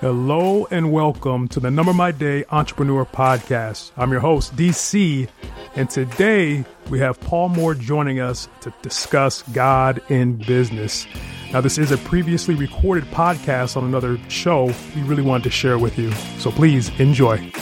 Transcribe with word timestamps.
Hello 0.00 0.66
and 0.70 0.90
welcome 0.90 1.46
to 1.48 1.60
the 1.60 1.70
Number 1.70 1.92
My 1.92 2.10
Day 2.10 2.46
Entrepreneur 2.50 3.04
Podcast. 3.04 3.90
I'm 3.98 4.10
your 4.10 4.20
host, 4.20 4.56
DC, 4.56 5.28
and 5.76 5.90
today 5.90 6.64
we 6.88 6.98
have 7.00 7.20
Paul 7.20 7.50
Moore 7.50 7.74
joining 7.74 8.18
us 8.18 8.48
to 8.62 8.72
discuss 8.80 9.42
God 9.52 10.00
in 10.08 10.36
business. 10.36 11.06
Now, 11.52 11.60
this 11.60 11.76
is 11.76 11.92
a 11.92 11.98
previously 11.98 12.54
recorded 12.54 13.04
podcast 13.10 13.76
on 13.76 13.84
another 13.84 14.18
show 14.30 14.72
we 14.96 15.02
really 15.02 15.22
wanted 15.22 15.44
to 15.44 15.50
share 15.50 15.78
with 15.78 15.98
you, 15.98 16.10
so 16.38 16.50
please 16.50 16.88
enjoy. 16.98 17.52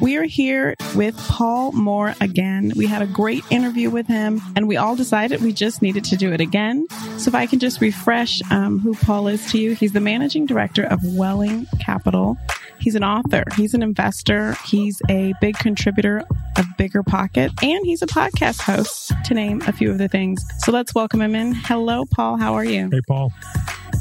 We 0.00 0.16
are 0.16 0.22
here 0.22 0.76
with 0.94 1.16
Paul 1.26 1.72
Moore 1.72 2.14
again. 2.20 2.72
We 2.76 2.86
had 2.86 3.02
a 3.02 3.06
great 3.06 3.42
interview 3.50 3.90
with 3.90 4.06
him, 4.06 4.40
and 4.54 4.68
we 4.68 4.76
all 4.76 4.94
decided 4.94 5.42
we 5.42 5.52
just 5.52 5.82
needed 5.82 6.04
to 6.04 6.16
do 6.16 6.32
it 6.32 6.40
again. 6.40 6.86
So, 7.18 7.28
if 7.28 7.34
I 7.34 7.46
can 7.46 7.58
just 7.58 7.80
refresh 7.80 8.40
um, 8.52 8.78
who 8.78 8.94
Paul 8.94 9.26
is 9.26 9.50
to 9.50 9.58
you, 9.58 9.74
he's 9.74 9.92
the 9.92 10.00
managing 10.00 10.46
director 10.46 10.84
of 10.84 11.00
Welling 11.02 11.66
Capital. 11.80 12.38
He's 12.78 12.94
an 12.94 13.02
author, 13.02 13.42
he's 13.56 13.74
an 13.74 13.82
investor, 13.82 14.56
he's 14.64 15.02
a 15.08 15.34
big 15.40 15.58
contributor 15.58 16.22
of 16.56 16.64
Bigger 16.76 17.02
Pocket, 17.02 17.50
and 17.60 17.84
he's 17.84 18.00
a 18.00 18.06
podcast 18.06 18.60
host, 18.60 19.12
to 19.24 19.34
name 19.34 19.62
a 19.66 19.72
few 19.72 19.90
of 19.90 19.98
the 19.98 20.06
things. 20.06 20.44
So, 20.58 20.70
let's 20.70 20.94
welcome 20.94 21.20
him 21.20 21.34
in. 21.34 21.54
Hello, 21.54 22.04
Paul. 22.06 22.36
How 22.36 22.54
are 22.54 22.64
you? 22.64 22.88
Hey, 22.92 23.00
Paul. 23.08 23.32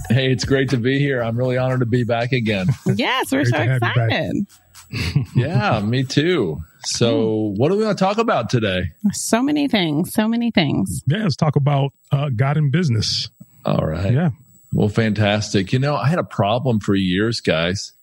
Hey, 0.09 0.31
it's 0.31 0.45
great 0.45 0.70
to 0.70 0.77
be 0.77 1.00
here. 1.00 1.23
I'm 1.23 1.36
really 1.36 1.58
honored 1.58 1.80
to 1.80 1.88
be 1.88 2.03
back 2.03 2.34
again. 2.34 2.67
yes, 2.86 3.31
we're 3.31 3.45
so 3.45 3.58
excited 3.58 4.45
yeah, 5.36 5.80
me 5.82 6.04
too. 6.04 6.62
So, 6.84 7.54
what 7.58 7.70
do 7.70 7.78
we 7.78 7.84
want 7.84 7.98
to 7.98 8.04
talk 8.04 8.18
about 8.18 8.50
today? 8.50 8.91
So 9.12 9.41
many 9.41 9.68
things. 9.68 10.14
So 10.14 10.28
many 10.28 10.52
things. 10.52 11.04
Yeah, 11.08 11.23
let's 11.23 11.36
talk 11.36 11.55
about 11.55 11.91
uh, 12.12 12.30
God 12.30 12.58
in 12.58 12.72
business. 12.72 13.30
All 13.66 13.86
right. 13.86 14.14
Yeah. 14.14 14.30
Well, 14.73 14.90
fantastic. 14.90 15.73
You 15.73 15.80
know, 15.80 15.95
I 15.95 16.08
had 16.08 16.20
a 16.20 16.23
problem 16.23 16.80
for 16.80 16.95
years, 16.95 17.42
guys. 17.42 17.94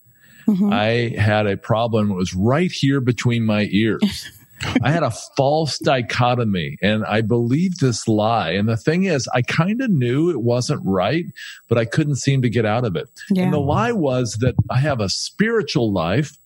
Mm-hmm. 0.46 0.72
I 0.72 1.18
had 1.18 1.46
a 1.46 1.56
problem. 1.56 2.10
It 2.10 2.14
was 2.14 2.34
right 2.34 2.70
here 2.70 3.00
between 3.00 3.44
my 3.44 3.68
ears. 3.70 4.30
I 4.82 4.90
had 4.90 5.02
a 5.02 5.10
false 5.10 5.78
dichotomy 5.78 6.78
and 6.80 7.04
I 7.04 7.20
believed 7.20 7.80
this 7.80 8.08
lie. 8.08 8.50
And 8.50 8.68
the 8.68 8.76
thing 8.76 9.04
is, 9.04 9.28
I 9.34 9.42
kind 9.42 9.80
of 9.80 9.90
knew 9.90 10.30
it 10.30 10.40
wasn't 10.40 10.80
right, 10.84 11.24
but 11.68 11.76
I 11.76 11.84
couldn't 11.84 12.16
seem 12.16 12.42
to 12.42 12.50
get 12.50 12.64
out 12.64 12.84
of 12.84 12.96
it. 12.96 13.08
Yeah. 13.30 13.44
And 13.44 13.52
the 13.52 13.60
lie 13.60 13.92
was 13.92 14.38
that 14.40 14.54
I 14.70 14.78
have 14.78 15.00
a 15.00 15.08
spiritual 15.08 15.92
life 15.92 16.36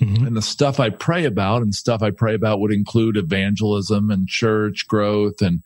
Mm-hmm. 0.00 0.26
And 0.26 0.36
the 0.36 0.42
stuff 0.42 0.78
I 0.78 0.90
pray 0.90 1.24
about 1.24 1.62
and 1.62 1.74
stuff 1.74 2.02
I 2.02 2.10
pray 2.10 2.34
about 2.34 2.60
would 2.60 2.72
include 2.72 3.16
evangelism 3.16 4.10
and 4.10 4.28
church 4.28 4.86
growth 4.86 5.40
and, 5.40 5.62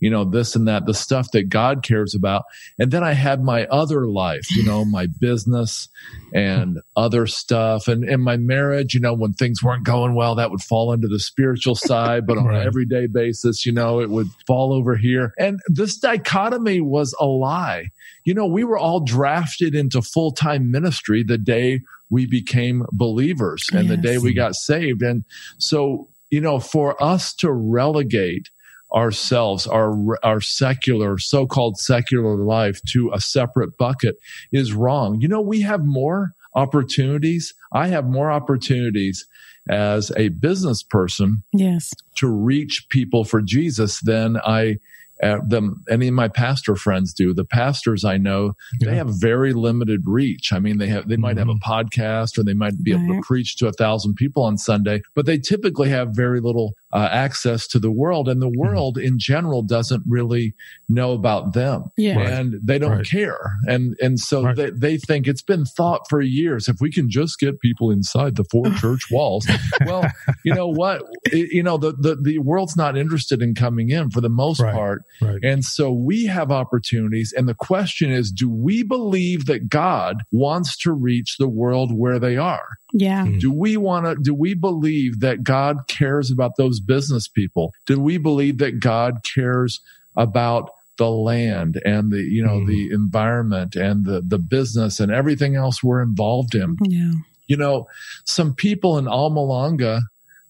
you 0.00 0.10
know, 0.10 0.24
this 0.24 0.54
and 0.54 0.68
that, 0.68 0.84
the 0.84 0.92
stuff 0.92 1.30
that 1.32 1.48
God 1.48 1.82
cares 1.82 2.14
about. 2.14 2.44
And 2.78 2.90
then 2.90 3.02
I 3.02 3.12
had 3.12 3.42
my 3.42 3.66
other 3.66 4.06
life, 4.06 4.54
you 4.54 4.64
know, 4.64 4.84
my 4.84 5.06
business 5.06 5.88
and 6.34 6.80
other 6.94 7.26
stuff 7.26 7.88
and 7.88 8.04
in 8.04 8.20
my 8.20 8.36
marriage, 8.36 8.92
you 8.92 9.00
know, 9.00 9.14
when 9.14 9.32
things 9.32 9.62
weren't 9.62 9.84
going 9.84 10.14
well, 10.14 10.34
that 10.34 10.50
would 10.50 10.62
fall 10.62 10.92
into 10.92 11.08
the 11.08 11.18
spiritual 11.18 11.74
side, 11.74 12.26
but 12.26 12.36
on 12.36 12.46
right. 12.46 12.60
an 12.60 12.66
everyday 12.66 13.06
basis, 13.06 13.64
you 13.64 13.72
know, 13.72 14.00
it 14.00 14.10
would 14.10 14.28
fall 14.46 14.74
over 14.74 14.94
here. 14.94 15.32
And 15.38 15.58
this 15.68 15.96
dichotomy 15.96 16.82
was 16.82 17.14
a 17.18 17.24
lie. 17.24 17.88
You 18.24 18.34
know, 18.34 18.46
we 18.46 18.64
were 18.64 18.78
all 18.78 19.00
drafted 19.00 19.74
into 19.74 20.02
full 20.02 20.32
time 20.32 20.70
ministry 20.70 21.22
the 21.22 21.38
day 21.38 21.80
we 22.10 22.26
became 22.26 22.84
believers 22.92 23.66
and 23.72 23.88
yes. 23.88 23.96
the 23.96 24.02
day 24.02 24.18
we 24.18 24.34
got 24.34 24.54
saved. 24.54 25.02
And 25.02 25.24
so, 25.58 26.08
you 26.30 26.40
know, 26.40 26.58
for 26.58 27.00
us 27.02 27.32
to 27.34 27.50
relegate 27.50 28.50
ourselves, 28.92 29.66
our, 29.66 30.18
our 30.24 30.40
secular, 30.40 31.16
so-called 31.18 31.78
secular 31.78 32.36
life 32.36 32.80
to 32.88 33.10
a 33.14 33.20
separate 33.20 33.78
bucket 33.78 34.16
is 34.50 34.72
wrong. 34.72 35.20
You 35.20 35.28
know, 35.28 35.40
we 35.40 35.60
have 35.60 35.84
more 35.84 36.34
opportunities. 36.54 37.54
I 37.72 37.86
have 37.86 38.06
more 38.06 38.30
opportunities 38.32 39.26
as 39.68 40.10
a 40.16 40.30
business 40.30 40.82
person. 40.82 41.44
Yes. 41.52 41.92
To 42.16 42.28
reach 42.28 42.86
people 42.88 43.24
for 43.24 43.40
Jesus 43.40 44.00
than 44.00 44.36
I 44.38 44.78
uh, 45.22 45.38
them 45.46 45.82
any 45.90 46.08
of 46.08 46.14
my 46.14 46.28
pastor 46.28 46.76
friends 46.76 47.12
do. 47.12 47.34
The 47.34 47.44
pastors 47.44 48.04
I 48.04 48.16
know, 48.16 48.52
yeah. 48.80 48.90
they 48.90 48.96
have 48.96 49.08
very 49.20 49.52
limited 49.52 50.02
reach. 50.06 50.52
I 50.52 50.58
mean, 50.58 50.78
they 50.78 50.86
have 50.88 51.08
they 51.08 51.16
might 51.16 51.36
mm-hmm. 51.36 51.38
have 51.38 51.48
a 51.48 51.54
mm-hmm. 51.54 51.72
podcast 51.72 52.38
or 52.38 52.44
they 52.44 52.54
might 52.54 52.82
be 52.82 52.94
right. 52.94 53.02
able 53.02 53.16
to 53.16 53.26
preach 53.26 53.56
to 53.56 53.68
a 53.68 53.72
thousand 53.72 54.14
people 54.14 54.42
on 54.42 54.56
Sunday, 54.56 55.02
but 55.14 55.26
they 55.26 55.38
typically 55.38 55.88
have 55.88 56.10
very 56.10 56.40
little 56.40 56.74
uh, 56.92 57.08
access 57.10 57.66
to 57.68 57.78
the 57.78 57.90
world, 57.90 58.28
and 58.28 58.40
the 58.40 58.46
mm-hmm. 58.46 58.60
world 58.60 58.96
mm-hmm. 58.96 59.06
in 59.06 59.18
general 59.18 59.62
doesn't 59.62 60.02
really 60.06 60.54
know 60.88 61.12
about 61.12 61.52
them, 61.52 61.84
yeah. 61.96 62.18
and 62.18 62.54
they 62.62 62.78
don't 62.78 62.98
right. 62.98 63.06
care, 63.06 63.52
and 63.66 63.96
and 64.00 64.18
so 64.18 64.44
right. 64.44 64.56
they 64.56 64.70
they 64.70 64.96
think 64.96 65.26
it's 65.26 65.42
been 65.42 65.64
thought 65.64 66.08
for 66.08 66.20
years 66.20 66.68
if 66.68 66.80
we 66.80 66.90
can 66.90 67.10
just 67.10 67.38
get 67.38 67.60
people 67.60 67.90
inside 67.90 68.36
the 68.36 68.44
four 68.50 68.70
church 68.78 69.06
walls. 69.10 69.46
well, 69.86 70.04
you 70.44 70.54
know 70.54 70.68
what, 70.68 71.02
it, 71.26 71.52
you 71.52 71.62
know 71.62 71.76
the, 71.76 71.92
the 71.92 72.16
the 72.16 72.38
world's 72.38 72.76
not 72.76 72.96
interested 72.96 73.42
in 73.42 73.54
coming 73.54 73.90
in 73.90 74.10
for 74.10 74.20
the 74.20 74.28
most 74.28 74.60
part 74.60 75.04
Right. 75.20 75.42
And 75.42 75.64
so 75.64 75.92
we 75.92 76.26
have 76.26 76.50
opportunities. 76.50 77.32
And 77.36 77.48
the 77.48 77.54
question 77.54 78.10
is, 78.10 78.30
do 78.30 78.50
we 78.50 78.82
believe 78.82 79.46
that 79.46 79.68
God 79.68 80.22
wants 80.32 80.76
to 80.78 80.92
reach 80.92 81.36
the 81.38 81.48
world 81.48 81.92
where 81.92 82.18
they 82.18 82.36
are? 82.36 82.68
Yeah. 82.92 83.24
Mm-hmm. 83.24 83.38
Do 83.38 83.52
we 83.52 83.76
want 83.76 84.06
to, 84.06 84.16
do 84.20 84.34
we 84.34 84.54
believe 84.54 85.20
that 85.20 85.44
God 85.44 85.86
cares 85.88 86.30
about 86.30 86.52
those 86.56 86.79
business 86.80 87.28
people? 87.28 87.72
Do 87.86 88.00
we 88.00 88.18
believe 88.18 88.58
that 88.58 88.80
God 88.80 89.24
cares 89.24 89.80
about 90.16 90.70
the 90.98 91.10
land 91.10 91.80
and 91.84 92.10
the, 92.10 92.20
you 92.20 92.44
know, 92.44 92.60
mm. 92.60 92.66
the 92.66 92.90
environment 92.92 93.76
and 93.76 94.04
the, 94.04 94.20
the 94.20 94.38
business 94.38 95.00
and 95.00 95.10
everything 95.10 95.56
else 95.56 95.82
we're 95.82 96.02
involved 96.02 96.54
in? 96.54 96.76
Yeah. 96.82 97.12
You 97.46 97.56
know, 97.56 97.86
some 98.24 98.54
people 98.54 98.98
in 98.98 99.08
Alma 99.08 99.42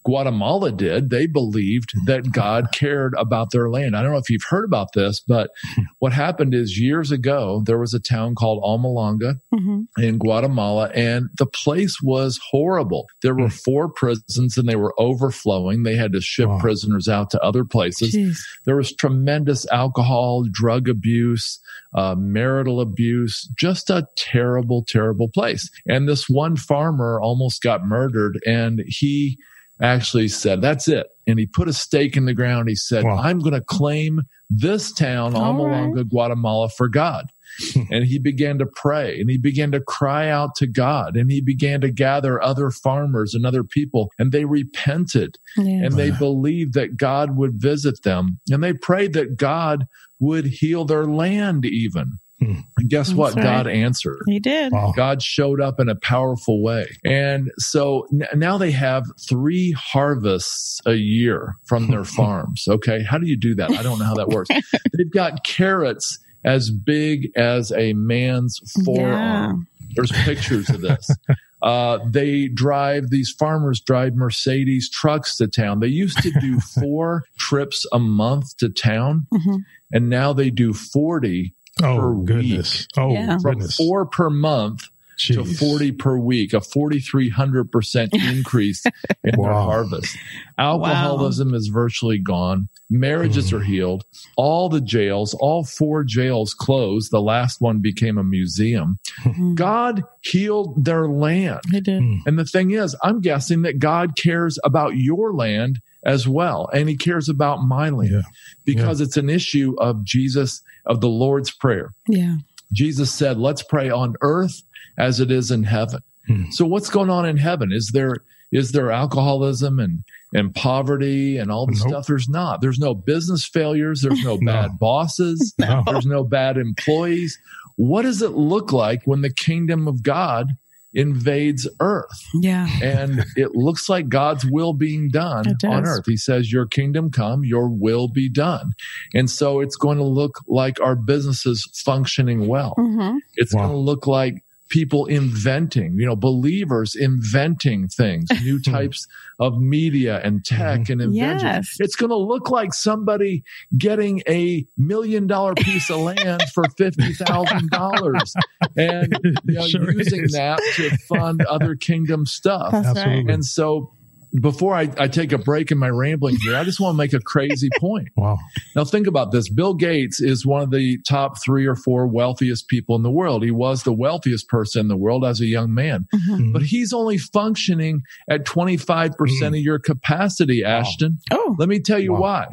Guatemala 0.05 0.72
did. 0.72 1.11
They 1.11 1.27
believed 1.27 1.93
that 2.06 2.33
God 2.33 2.72
cared 2.72 3.15
about 3.19 3.50
their 3.50 3.69
land. 3.69 3.97
I 3.97 4.03
don't 4.03 4.12
know 4.12 4.19
if 4.19 4.31
you've 4.31 4.44
heard 4.49 4.65
about 4.65 4.93
this, 4.94 5.21
but 5.21 5.50
what 5.99 6.12
happened 6.12 6.55
is 6.55 6.81
years 6.81 7.11
ago, 7.11 7.62
there 7.66 7.78
was 7.78 7.93
a 7.93 8.00
town 8.00 8.34
called 8.34 8.62
Almalanga 8.62 9.41
mm-hmm. 9.55 10.03
in 10.03 10.19
Guatemala, 10.19 10.91
and 10.94 11.28
the 11.39 11.47
place 11.47 12.00
was 12.03 12.41
horrible. 12.50 13.06
There 13.22 13.34
were 13.34 13.49
mm. 13.49 13.62
four 13.65 13.89
prisons 13.89 14.56
and 14.56 14.69
they 14.69 14.77
were 14.77 14.94
overflowing. 14.99 15.83
They 15.83 15.97
had 15.97 16.12
to 16.12 16.21
ship 16.21 16.49
wow. 16.49 16.59
prisoners 16.59 17.09
out 17.09 17.31
to 17.31 17.43
other 17.43 17.65
places. 17.65 18.15
Jeez. 18.15 18.39
There 18.65 18.77
was 18.77 18.94
tremendous 18.94 19.66
alcohol, 19.71 20.44
drug 20.50 20.89
abuse, 20.89 21.60
uh, 21.94 22.15
marital 22.16 22.81
abuse, 22.81 23.49
just 23.59 23.91
a 23.91 24.06
terrible, 24.16 24.84
terrible 24.87 25.28
place. 25.28 25.71
And 25.87 26.09
this 26.09 26.28
one 26.28 26.56
farmer 26.56 27.21
almost 27.21 27.62
got 27.62 27.84
murdered 27.84 28.39
and 28.47 28.83
he 28.87 29.39
actually 29.80 30.28
said, 30.28 30.60
That's 30.60 30.88
it. 30.88 31.06
And 31.26 31.38
he 31.38 31.46
put 31.46 31.68
a 31.68 31.72
stake 31.72 32.16
in 32.16 32.24
the 32.24 32.34
ground. 32.34 32.68
He 32.68 32.74
said, 32.74 33.04
wow. 33.04 33.16
I'm 33.16 33.38
going 33.38 33.54
to 33.54 33.60
claim 33.60 34.22
this 34.48 34.92
town, 34.92 35.34
Almalanga, 35.34 35.96
right. 35.96 36.08
Guatemala, 36.08 36.68
for 36.68 36.88
God. 36.88 37.30
and 37.91 38.04
he 38.04 38.18
began 38.18 38.58
to 38.58 38.66
pray 38.66 39.20
and 39.20 39.28
he 39.28 39.36
began 39.36 39.72
to 39.72 39.80
cry 39.80 40.28
out 40.28 40.54
to 40.54 40.66
God 40.66 41.16
and 41.16 41.30
he 41.30 41.41
began 41.41 41.80
to 41.80 41.91
gather 41.91 42.42
other 42.42 42.70
farmers 42.70 43.34
and 43.34 43.44
other 43.44 43.64
people 43.64 44.10
and 44.18 44.32
they 44.32 44.44
repented 44.44 45.36
yeah. 45.56 45.84
and 45.84 45.94
they 45.94 46.10
believed 46.10 46.74
that 46.74 46.97
God 46.97 47.36
would 47.36 47.54
visit 47.54 48.02
them 48.02 48.38
and 48.50 48.62
they 48.62 48.72
prayed 48.72 49.14
that 49.14 49.36
God 49.36 49.86
would 50.20 50.47
heal 50.47 50.84
their 50.84 51.06
land 51.06 51.64
even. 51.64 52.18
Hmm. 52.41 52.61
And 52.78 52.89
guess 52.89 53.09
That's 53.09 53.19
what? 53.19 53.34
Right. 53.34 53.43
God 53.43 53.67
answered. 53.67 54.23
He 54.27 54.41
did. 54.41 54.73
Wow. 54.73 54.93
God 54.97 55.23
showed 55.23 55.61
up 55.61 55.78
in 55.78 55.89
a 55.89 55.95
powerful 55.95 56.62
way. 56.62 56.87
And 57.05 57.51
so 57.59 58.06
n- 58.12 58.27
now 58.39 58.56
they 58.56 58.71
have 58.71 59.05
three 59.28 59.73
harvests 59.73 60.81
a 60.87 60.95
year 60.95 61.55
from 61.67 61.89
their 61.91 62.05
farms. 62.17 62.65
Okay. 62.67 63.03
How 63.03 63.19
do 63.19 63.27
you 63.27 63.37
do 63.37 63.55
that? 63.56 63.71
I 63.71 63.83
don't 63.83 63.99
know 63.99 64.06
how 64.06 64.15
that 64.15 64.28
works. 64.28 64.51
They've 64.97 65.12
got 65.12 65.45
carrots 65.45 66.19
as 66.45 66.71
big 66.71 67.31
as 67.37 67.73
a 67.73 67.93
man's 67.93 68.59
forearm. 68.84 69.66
Yeah. 69.78 69.86
There's 69.97 70.13
pictures 70.13 70.71
of 70.71 70.81
this. 70.81 71.10
Uh, 71.63 71.98
they 72.07 72.48
drive, 72.48 73.10
these 73.10 73.34
farmers 73.39 73.81
drive 73.81 74.15
Mercedes 74.15 74.89
trucks 74.89 75.36
to 75.36 75.47
town. 75.47 75.81
They 75.81 75.89
used 75.89 76.22
to 76.22 76.31
do 76.41 76.59
four 76.60 77.25
trips 77.39 77.84
a 77.93 77.98
month 77.98 78.57
to 78.59 78.71
town, 78.71 79.27
mm-hmm. 79.33 79.57
and 79.93 80.09
now 80.09 80.33
they 80.33 80.51
do 80.51 80.72
40 80.72 81.53
oh, 81.54 81.59
per 81.80 82.15
goodness. 82.15 82.80
week. 82.80 82.88
Oh, 82.97 83.12
yeah. 83.12 83.38
From 83.38 83.54
goodness. 83.54 83.77
four 83.77 84.06
per 84.06 84.30
month 84.30 84.88
Jeez. 85.21 85.34
to 85.34 85.44
40 85.44 85.92
per 85.92 86.18
week, 86.18 86.53
a 86.54 86.60
4,300% 86.60 88.09
increase 88.32 88.84
in 89.22 89.34
wow. 89.36 89.44
their 89.44 89.53
harvest. 89.53 90.16
Alcoholism 90.59 91.50
wow. 91.50 91.56
is 91.56 91.68
virtually 91.68 92.18
gone. 92.18 92.68
Marriages 92.88 93.50
mm. 93.50 93.59
are 93.59 93.62
healed. 93.62 94.04
All 94.36 94.68
the 94.68 94.80
jails, 94.80 95.34
all 95.34 95.65
four 95.65 96.04
jails 96.04 96.54
closed. 96.54 97.10
The 97.10 97.21
last 97.21 97.60
one 97.60 97.80
became 97.80 98.18
a 98.18 98.24
museum. 98.24 98.98
Mm. 99.24 99.54
God 99.54 100.03
healed 100.22 100.84
their 100.84 101.06
land. 101.06 101.60
He 101.71 101.80
did. 101.80 102.03
Mm. 102.03 102.21
And 102.26 102.38
the 102.38 102.44
thing 102.44 102.71
is, 102.71 102.97
I'm 103.03 103.21
guessing 103.21 103.62
that 103.62 103.78
God 103.78 104.16
cares 104.16 104.59
about 104.65 104.97
your 104.97 105.34
land 105.34 105.80
as 106.04 106.26
well. 106.26 106.68
And 106.72 106.88
he 106.88 106.97
cares 106.97 107.28
about 107.28 107.62
my 107.62 107.91
land 107.91 108.10
yeah. 108.12 108.22
because 108.65 109.00
yeah. 109.00 109.06
it's 109.06 109.16
an 109.16 109.28
issue 109.28 109.74
of 109.78 110.03
Jesus, 110.04 110.62
of 110.86 111.00
the 111.00 111.09
Lord's 111.09 111.50
Prayer. 111.50 111.92
Yeah. 112.09 112.36
Jesus 112.72 113.12
said, 113.12 113.38
let's 113.38 113.62
pray 113.62 113.91
on 113.91 114.15
earth 114.21 114.62
as 114.98 115.21
it 115.21 115.30
is 115.30 115.50
in 115.50 115.65
heaven. 115.65 116.00
Hmm. 116.27 116.50
So 116.50 116.65
what's 116.65 116.91
going 116.91 117.10
on 117.10 117.27
in 117.27 117.36
heaven? 117.36 117.72
Is 117.72 117.91
there, 117.92 118.16
is 118.53 118.72
there 118.72 118.91
alcoholism 118.91 119.78
and, 119.80 120.04
and 120.32 120.54
poverty 120.54 121.36
and 121.36 121.50
all 121.50 121.66
this 121.66 121.80
nope. 121.80 121.88
stuff? 121.88 122.06
There's 122.06 122.28
not. 122.28 122.60
There's 122.60 122.78
no 122.78 122.94
business 122.94 123.44
failures. 123.44 124.03
There's 124.03 124.22
no, 124.22 124.36
no. 124.41 124.53
bad 124.53 124.78
bosses. 124.78 125.54
No. 125.59 125.82
There's 125.86 126.06
no 126.06 126.22
bad 126.22 126.56
employees. 126.56 127.38
What 127.76 128.03
does 128.03 128.22
it 128.22 128.33
look 128.33 128.72
like 128.72 129.03
when 129.04 129.22
the 129.22 129.33
kingdom 129.33 129.88
of 129.88 130.03
God 130.03 130.50
invades 130.92 131.69
earth. 131.81 132.27
Yeah. 132.34 132.69
And 132.83 133.25
it 133.37 133.54
looks 133.54 133.89
like 133.89 134.09
God's 134.09 134.45
will 134.45 134.72
being 134.72 135.09
done 135.09 135.47
on 135.65 135.87
earth. 135.87 136.04
He 136.07 136.16
says, 136.16 136.53
Your 136.53 136.66
kingdom 136.66 137.10
come, 137.10 137.45
your 137.45 137.69
will 137.69 138.09
be 138.09 138.28
done. 138.28 138.72
And 139.15 139.31
so 139.31 139.60
it's 139.60 139.77
going 139.77 139.98
to 139.98 140.04
look 140.04 140.41
like 140.47 140.81
our 140.81 140.97
businesses 140.97 141.69
functioning 141.84 142.47
well. 142.47 142.75
Mm-hmm. 142.78 143.19
It's 143.37 143.54
wow. 143.54 143.63
going 143.63 143.72
to 143.72 143.78
look 143.78 144.07
like 144.07 144.42
people 144.71 145.07
inventing, 145.07 145.99
you 145.99 146.07
know, 146.07 146.17
believers 146.17 146.95
inventing 146.95 147.89
things, 147.89 148.28
new 148.43 148.61
types 148.61 149.07
of 149.39 149.61
media 149.61 150.21
and 150.22 150.45
tech 150.45 150.81
mm-hmm. 150.81 150.93
and 150.93 151.03
invention. 151.03 151.47
Yes. 151.47 151.77
It's 151.78 151.97
going 151.97 152.11
to 152.11 152.17
look 152.17 152.51
like 152.51 152.72
somebody 152.72 153.43
getting 153.77 154.22
a 154.28 154.65
million 154.78 155.27
dollar 155.27 155.55
piece 155.55 155.91
of 155.91 155.99
land 155.99 156.43
for 156.55 156.65
$50,000 156.81 158.34
and 158.77 159.19
you 159.45 159.55
know, 159.55 159.67
sure 159.67 159.93
using 159.93 160.25
is. 160.25 160.33
that 160.33 160.61
to 160.77 160.97
fund 161.09 161.43
other 161.43 161.75
kingdom 161.75 162.25
stuff. 162.25 162.72
That's 162.72 162.89
Absolutely. 162.89 163.25
Right. 163.25 163.34
And 163.34 163.45
so 163.45 163.93
before 164.38 164.74
I, 164.74 164.88
I, 164.97 165.09
take 165.09 165.32
a 165.32 165.38
break 165.38 165.71
in 165.72 165.78
my 165.78 165.88
rambling 165.88 166.36
here, 166.44 166.56
I 166.56 166.62
just 166.62 166.78
want 166.78 166.94
to 166.94 166.97
make 166.97 167.12
a 167.12 167.21
crazy 167.21 167.68
point. 167.80 168.09
Wow. 168.16 168.38
Now 168.77 168.84
think 168.84 169.06
about 169.06 169.32
this. 169.32 169.48
Bill 169.48 169.74
Gates 169.74 170.21
is 170.21 170.47
one 170.47 170.62
of 170.62 170.71
the 170.71 170.98
top 171.09 171.42
three 171.42 171.66
or 171.66 171.74
four 171.74 172.06
wealthiest 172.06 172.68
people 172.68 172.94
in 172.94 173.03
the 173.03 173.10
world. 173.10 173.42
He 173.42 173.50
was 173.50 173.82
the 173.82 173.92
wealthiest 173.92 174.48
person 174.48 174.82
in 174.82 174.88
the 174.88 174.97
world 174.97 175.24
as 175.24 175.41
a 175.41 175.47
young 175.47 175.74
man, 175.74 176.06
mm-hmm. 176.15 176.53
but 176.53 176.62
he's 176.62 176.92
only 176.92 177.18
functioning 177.18 178.03
at 178.28 178.44
25% 178.44 179.15
mm. 179.16 179.47
of 179.48 179.54
your 179.56 179.78
capacity, 179.78 180.65
Ashton. 180.65 181.18
Wow. 181.30 181.38
Oh, 181.41 181.56
let 181.59 181.68
me 181.68 181.80
tell 181.80 181.98
you 181.98 182.12
wow. 182.12 182.21
why. 182.21 182.47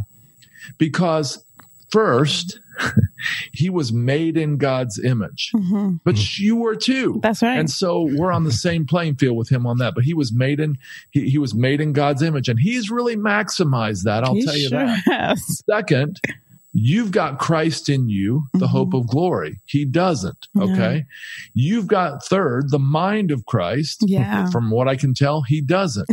Because 0.77 1.43
first, 1.97 2.59
he 3.53 3.71
was 3.71 3.91
made 3.91 4.37
in 4.37 4.57
God's 4.57 5.03
image, 5.03 5.49
mm-hmm. 5.55 5.95
but 6.03 6.37
you 6.37 6.55
were 6.55 6.75
too. 6.75 7.19
That's 7.23 7.41
right. 7.41 7.57
And 7.57 7.71
so 7.71 8.07
we're 8.13 8.31
on 8.31 8.43
the 8.43 8.51
same 8.51 8.85
playing 8.85 9.15
field 9.15 9.35
with 9.35 9.49
him 9.49 9.65
on 9.65 9.79
that. 9.79 9.95
But 9.95 10.03
he 10.03 10.13
was 10.13 10.31
made 10.31 10.59
in 10.59 10.77
he, 11.09 11.27
he 11.27 11.39
was 11.39 11.55
made 11.55 11.81
in 11.81 11.93
God's 11.93 12.21
image, 12.21 12.49
and 12.49 12.59
he's 12.59 12.91
really 12.91 13.15
maximized 13.15 14.03
that. 14.03 14.23
I'll 14.23 14.35
he 14.35 14.45
tell 14.45 14.55
you 14.55 14.69
sure 14.69 14.85
that. 14.85 14.99
Has. 15.05 15.63
Second, 15.67 16.19
you've 16.71 17.09
got 17.09 17.39
Christ 17.39 17.89
in 17.89 18.09
you, 18.09 18.43
the 18.53 18.59
mm-hmm. 18.59 18.67
hope 18.67 18.93
of 18.93 19.07
glory. 19.07 19.59
He 19.65 19.83
doesn't. 19.83 20.47
Okay. 20.55 21.05
You've 21.55 21.87
got 21.87 22.23
third, 22.25 22.69
the 22.69 22.79
mind 22.79 23.31
of 23.31 23.47
Christ. 23.47 24.03
Yeah. 24.05 24.49
From 24.51 24.69
what 24.69 24.87
I 24.87 24.95
can 24.95 25.15
tell, 25.15 25.41
he 25.41 25.61
doesn't. 25.61 26.07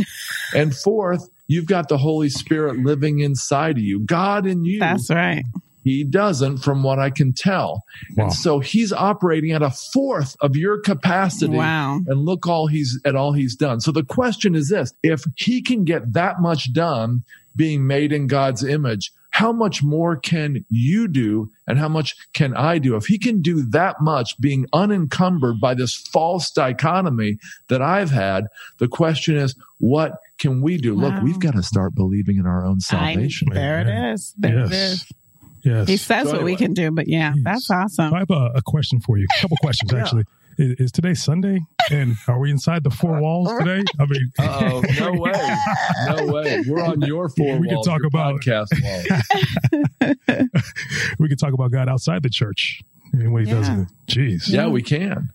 and 0.55 0.75
fourth, 0.75 1.29
you've 1.45 1.67
got 1.67 1.89
the 1.89 1.99
Holy 1.99 2.29
Spirit 2.29 2.77
living 2.77 3.19
inside 3.19 3.77
of 3.77 3.83
you, 3.83 3.99
God 3.99 4.47
in 4.47 4.65
you. 4.65 4.79
That's 4.79 5.11
right. 5.11 5.43
He 5.85 6.03
doesn't, 6.03 6.57
from 6.57 6.81
what 6.81 6.97
I 6.97 7.11
can 7.11 7.31
tell. 7.31 7.83
Wow. 8.17 8.25
And 8.25 8.33
so 8.33 8.59
he's 8.59 8.91
operating 8.91 9.51
at 9.51 9.61
a 9.61 9.69
fourth 9.69 10.35
of 10.41 10.57
your 10.57 10.81
capacity. 10.81 11.55
Wow. 11.55 12.01
And 12.07 12.25
look 12.25 12.47
all 12.47 12.65
he's 12.65 12.99
at 13.05 13.15
all 13.15 13.33
he's 13.33 13.55
done. 13.55 13.79
So 13.81 13.91
the 13.91 14.03
question 14.03 14.55
is 14.55 14.69
this 14.69 14.91
if 15.03 15.23
he 15.35 15.61
can 15.61 15.83
get 15.83 16.13
that 16.13 16.41
much 16.41 16.73
done 16.73 17.21
being 17.55 17.85
made 17.85 18.11
in 18.11 18.25
God's 18.25 18.63
image, 18.63 19.11
how 19.29 19.51
much 19.51 19.83
more 19.83 20.15
can 20.15 20.65
you 20.71 21.07
do 21.07 21.51
and 21.67 21.77
how 21.77 21.87
much 21.87 22.15
can 22.33 22.55
I 22.55 22.79
do? 22.79 22.95
If 22.95 23.05
he 23.05 23.19
can 23.19 23.43
do 23.43 23.61
that 23.69 23.97
much 24.01 24.41
being 24.41 24.65
unencumbered 24.73 25.61
by 25.61 25.75
this 25.75 25.95
false 25.95 26.49
dichotomy 26.49 27.37
that 27.67 27.83
I've 27.83 28.09
had, 28.09 28.47
the 28.79 28.87
question 28.87 29.37
is, 29.37 29.53
what 29.77 30.13
can 30.39 30.63
we 30.63 30.77
do? 30.77 30.95
Wow. 30.95 31.09
Look, 31.09 31.23
we've 31.23 31.39
got 31.39 31.53
to 31.53 31.61
start 31.61 31.93
believing 31.93 32.37
in 32.37 32.47
our 32.47 32.65
own 32.65 32.79
salvation. 32.79 33.49
I, 33.51 33.53
there 33.53 33.81
it 33.81 34.13
is. 34.13 34.33
There 34.35 34.57
yes. 34.57 34.67
it 34.67 34.73
is. 34.73 35.05
Yes. 35.65 35.87
He 35.87 35.97
says 35.97 36.25
so 36.25 36.27
what 36.27 36.35
anyway. 36.35 36.51
we 36.51 36.57
can 36.57 36.73
do, 36.73 36.91
but 36.91 37.07
yeah, 37.07 37.33
that's 37.41 37.71
awesome. 37.71 38.13
I 38.13 38.19
have 38.19 38.29
a, 38.29 38.51
a 38.55 38.61
question 38.61 38.99
for 38.99 39.17
you. 39.17 39.25
A 39.35 39.41
couple 39.41 39.57
questions, 39.57 39.91
yeah. 39.91 39.99
actually. 39.99 40.23
Is, 40.57 40.75
is, 40.79 40.91
today 40.91 41.15
Sunday? 41.15 41.59
And 41.91 42.15
are 42.27 42.39
we 42.39 42.51
inside 42.51 42.83
the 42.83 42.91
four 42.91 43.19
walls 43.19 43.51
today? 43.59 43.83
I 43.99 44.05
mean, 44.05 44.31
oh 44.39 44.81
no 44.99 45.11
way, 45.13 45.55
no 46.07 46.27
way. 46.27 46.63
We're 46.67 46.83
on 46.83 47.01
your 47.01 47.29
four. 47.29 47.57
We 47.57 47.67
walls, 47.67 47.85
can 47.85 47.93
talk 47.93 48.05
about 48.05 48.39
podcast 48.39 48.67
walls. 49.99 50.49
we 51.19 51.27
can 51.27 51.37
talk 51.37 51.53
about 51.53 51.71
God 51.71 51.89
outside 51.89 52.21
the 52.21 52.29
church 52.29 52.81
and 53.11 53.33
what 53.33 53.43
He 53.43 53.49
yeah. 53.49 53.55
does. 53.55 53.69
Jeez, 54.07 54.47
yeah, 54.47 54.67
we 54.67 54.83
can. 54.83 55.29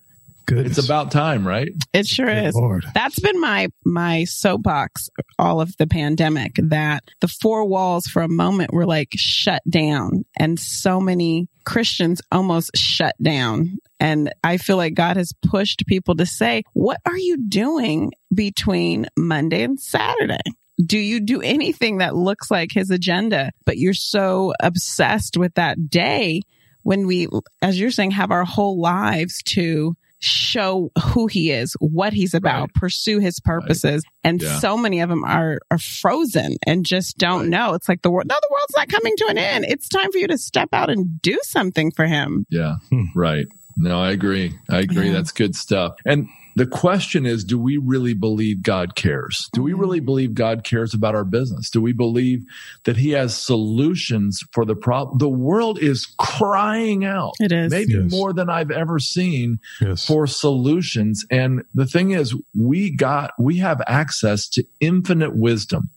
Goodness. 0.51 0.79
It's 0.79 0.85
about 0.85 1.13
time, 1.13 1.47
right? 1.47 1.69
It 1.93 2.09
sure 2.09 2.27
Good 2.27 2.47
is. 2.47 2.55
Lord. 2.57 2.85
That's 2.93 3.21
been 3.21 3.41
my 3.41 3.69
my 3.85 4.25
soapbox 4.25 5.09
all 5.39 5.61
of 5.61 5.77
the 5.77 5.87
pandemic 5.87 6.57
that 6.57 7.05
the 7.21 7.29
four 7.29 7.65
walls 7.67 8.07
for 8.07 8.21
a 8.21 8.29
moment 8.29 8.73
were 8.73 8.85
like 8.85 9.11
shut 9.15 9.63
down 9.71 10.25
and 10.37 10.59
so 10.59 11.01
many 11.01 11.47
Christians 11.65 12.21
almost 12.33 12.73
shut 12.75 13.15
down. 13.23 13.79
And 14.01 14.33
I 14.43 14.57
feel 14.57 14.77
like 14.77 14.95
God 14.95 15.17
has 15.17 15.33
pushed 15.47 15.87
people 15.87 16.17
to 16.17 16.27
say, 16.27 16.65
what 16.73 16.99
are 17.07 17.17
you 17.17 17.37
doing 17.37 18.11
between 18.35 19.07
Monday 19.17 19.63
and 19.63 19.79
Saturday? 19.79 20.39
do 20.85 20.99
you 20.99 21.21
do 21.21 21.43
anything 21.43 21.99
that 21.99 22.17
looks 22.17 22.51
like 22.51 22.73
his 22.73 22.91
agenda, 22.91 23.51
but 23.67 23.77
you're 23.77 23.93
so 23.93 24.55
obsessed 24.61 25.37
with 25.37 25.53
that 25.55 25.91
day 25.91 26.41
when 26.83 27.07
we, 27.07 27.29
as 27.61 27.79
you're 27.79 27.91
saying, 27.91 28.13
have 28.13 28.31
our 28.31 28.45
whole 28.45 28.81
lives 28.81 29.43
to 29.43 29.95
show 30.21 30.93
who 31.03 31.27
he 31.27 31.51
is, 31.51 31.75
what 31.81 32.13
he's 32.13 32.35
about, 32.35 32.61
right. 32.61 32.75
pursue 32.75 33.19
his 33.19 33.41
purposes. 33.41 34.05
Right. 34.07 34.31
And 34.31 34.43
yeah. 34.43 34.59
so 34.59 34.77
many 34.77 35.01
of 35.01 35.09
them 35.09 35.25
are, 35.25 35.59
are 35.71 35.79
frozen 35.79 36.57
and 36.67 36.85
just 36.85 37.19
don't 37.19 37.43
right. 37.43 37.49
know. 37.49 37.75
It's 37.75 37.89
like 37.89 38.03
the 38.03 38.11
world, 38.11 38.27
no, 38.29 38.37
the 38.41 38.49
world's 38.51 38.75
not 38.77 38.89
coming 38.89 39.15
to 39.17 39.27
an 39.29 39.39
end. 39.39 39.65
It's 39.69 39.89
time 39.89 40.13
for 40.13 40.19
you 40.19 40.29
to 40.29 40.39
step 40.39 40.69
out 40.73 40.91
and 40.91 41.21
do 41.23 41.39
something 41.43 41.91
for 41.91 42.07
him. 42.07 42.47
Yeah. 42.51 42.77
Hmm. 42.91 43.05
Right. 43.15 43.47
No, 43.77 44.01
I 44.01 44.11
agree. 44.11 44.53
I 44.69 44.81
agree. 44.81 45.07
Yeah. 45.07 45.15
That's 45.15 45.33
good 45.33 45.57
stuff. 45.57 45.95
And 46.05 46.29
the 46.61 46.67
question 46.67 47.25
is, 47.25 47.43
do 47.43 47.59
we 47.59 47.79
really 47.79 48.13
believe 48.13 48.63
God 48.63 48.95
cares? 48.95 49.49
Do 49.55 49.63
we 49.63 49.73
really 49.73 50.01
believe 50.01 50.35
God 50.35 50.63
cares 50.63 50.93
about 50.93 51.15
our 51.15 51.25
business? 51.25 51.71
Do 51.71 51.81
we 51.81 51.95
believe 51.95 52.45
that 52.85 52.99
he 52.99 53.13
has 53.13 53.35
solutions 53.35 54.45
for 54.53 54.67
the 54.67 54.75
problem? 54.75 55.17
The 55.17 55.27
world 55.27 55.79
is 55.79 56.05
crying 56.19 57.03
out. 57.07 57.33
It 57.41 57.51
is. 57.51 57.73
Maybe 57.73 57.95
yes. 57.95 58.11
more 58.11 58.35
than 58.35 58.51
I've 58.51 58.71
ever 58.71 58.99
seen 58.99 59.59
yes. 59.81 60.07
for 60.07 60.27
solutions. 60.27 61.25
And 61.31 61.63
the 61.75 61.87
thing 61.87 62.11
is, 62.11 62.37
we 62.55 62.95
got, 62.95 63.31
we 63.39 63.57
have 63.57 63.81
access 63.87 64.47
to 64.51 64.65
infinite 64.81 65.35
wisdom, 65.35 65.89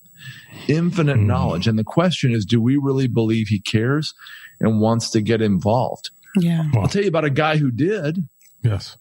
infinite 0.69 1.17
mm. 1.17 1.25
knowledge. 1.25 1.67
And 1.67 1.77
the 1.77 1.83
question 1.83 2.31
is, 2.31 2.45
do 2.45 2.61
we 2.61 2.77
really 2.77 3.07
believe 3.07 3.49
he 3.49 3.59
cares 3.59 4.13
and 4.61 4.79
wants 4.79 5.09
to 5.09 5.19
get 5.19 5.41
involved? 5.41 6.11
Yeah. 6.37 6.63
I'll 6.73 6.87
tell 6.87 7.01
you 7.01 7.09
about 7.09 7.25
a 7.25 7.29
guy 7.29 7.57
who 7.57 7.69
did. 7.69 8.25
Yes. 8.63 8.95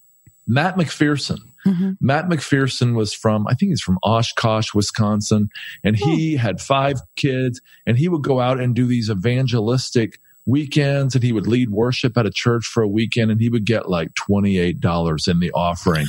Matt 0.48 0.74
McPherson. 0.74 1.38
Mm-hmm. 1.66 1.92
Matt 2.00 2.26
McPherson 2.26 2.94
was 2.94 3.12
from, 3.12 3.46
I 3.46 3.54
think 3.54 3.70
he's 3.70 3.80
from 3.80 3.98
Oshkosh, 4.02 4.74
Wisconsin, 4.74 5.48
and 5.84 5.96
he 5.96 6.36
oh. 6.36 6.38
had 6.38 6.60
five 6.60 7.00
kids 7.16 7.60
and 7.86 7.98
he 7.98 8.08
would 8.08 8.22
go 8.22 8.40
out 8.40 8.60
and 8.60 8.74
do 8.74 8.86
these 8.86 9.10
evangelistic 9.10 10.18
weekends 10.44 11.14
and 11.14 11.22
he 11.22 11.32
would 11.32 11.46
lead 11.46 11.70
worship 11.70 12.16
at 12.18 12.26
a 12.26 12.30
church 12.30 12.66
for 12.66 12.82
a 12.82 12.88
weekend 12.88 13.30
and 13.30 13.40
he 13.40 13.48
would 13.48 13.64
get 13.64 13.88
like 13.88 14.12
$28 14.14 15.28
in 15.28 15.40
the 15.40 15.52
offering. 15.52 16.06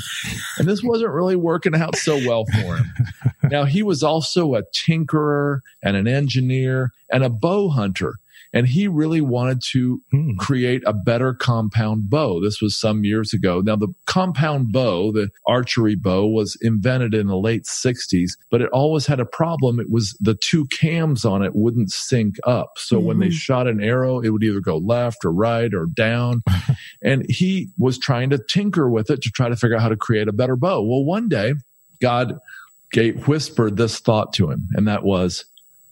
And 0.57 0.67
this 0.67 0.83
wasn't 0.83 1.11
really 1.11 1.35
working 1.35 1.75
out 1.75 1.95
so 1.95 2.15
well 2.27 2.45
for 2.45 2.77
him. 2.77 2.93
now 3.51 3.65
he 3.65 3.83
was 3.83 4.01
also 4.01 4.55
a 4.55 4.63
tinkerer 4.75 5.59
and 5.83 5.95
an 5.95 6.07
engineer 6.07 6.91
and 7.11 7.23
a 7.23 7.29
bow 7.29 7.69
hunter 7.69 8.15
and 8.53 8.67
he 8.67 8.87
really 8.87 9.21
wanted 9.21 9.61
to 9.71 10.01
hmm. 10.11 10.35
create 10.37 10.83
a 10.85 10.93
better 10.93 11.33
compound 11.33 12.09
bow. 12.09 12.39
This 12.39 12.61
was 12.61 12.79
some 12.79 13.03
years 13.03 13.33
ago. 13.33 13.61
Now 13.61 13.75
the 13.75 13.93
compound 14.05 14.71
bow, 14.71 15.11
the 15.11 15.29
archery 15.47 15.95
bow 15.95 16.27
was 16.27 16.57
invented 16.61 17.13
in 17.13 17.27
the 17.27 17.37
late 17.37 17.63
60s, 17.63 18.31
but 18.51 18.61
it 18.61 18.69
always 18.69 19.07
had 19.07 19.19
a 19.19 19.25
problem. 19.25 19.79
It 19.79 19.89
was 19.89 20.15
the 20.21 20.35
two 20.35 20.67
cams 20.67 21.25
on 21.25 21.43
it 21.43 21.55
wouldn't 21.55 21.91
sync 21.91 22.35
up. 22.43 22.73
So 22.77 22.97
mm-hmm. 22.97 23.07
when 23.07 23.19
they 23.19 23.27
hmm. 23.27 23.33
shot 23.33 23.67
an 23.67 23.83
arrow, 23.83 24.19
it 24.19 24.29
would 24.29 24.43
either 24.43 24.61
go 24.61 24.77
left 24.77 25.25
or 25.25 25.31
right 25.31 25.73
or 25.73 25.87
down. 25.87 26.43
and 27.03 27.25
he 27.29 27.69
was 27.77 27.97
trying 27.97 28.29
to 28.29 28.39
tinker 28.49 28.89
with 28.89 29.09
it 29.09 29.21
to 29.23 29.31
try 29.31 29.49
to 29.49 29.55
figure 29.55 29.75
out 29.75 29.81
how 29.81 29.89
to 29.89 29.97
create 29.97 30.27
a 30.27 30.33
better 30.33 30.55
bow. 30.55 30.81
Well, 30.81 31.03
one 31.03 31.27
day 31.27 31.55
God 32.01 32.37
gave, 32.91 33.27
whispered 33.27 33.77
this 33.77 33.99
thought 33.99 34.33
to 34.33 34.51
him, 34.51 34.67
and 34.73 34.87
that 34.87 35.03
was, 35.03 35.45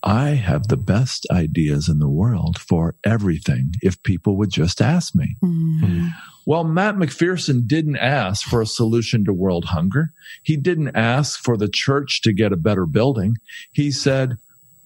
I 0.03 0.29
have 0.29 0.67
the 0.67 0.77
best 0.77 1.27
ideas 1.31 1.87
in 1.87 1.99
the 1.99 2.09
world 2.09 2.57
for 2.59 2.95
everything 3.03 3.73
if 3.81 4.01
people 4.03 4.37
would 4.37 4.51
just 4.51 4.81
ask 4.81 5.15
me. 5.15 5.35
Mm-hmm. 5.43 6.07
Well, 6.45 6.63
Matt 6.63 6.95
McPherson 6.95 7.67
didn't 7.67 7.97
ask 7.97 8.47
for 8.47 8.61
a 8.61 8.65
solution 8.65 9.25
to 9.25 9.33
world 9.33 9.65
hunger. 9.65 10.09
He 10.43 10.57
didn't 10.57 10.95
ask 10.95 11.39
for 11.39 11.55
the 11.55 11.69
church 11.69 12.21
to 12.23 12.33
get 12.33 12.51
a 12.51 12.57
better 12.57 12.87
building. 12.87 13.37
He 13.71 13.91
said, 13.91 14.37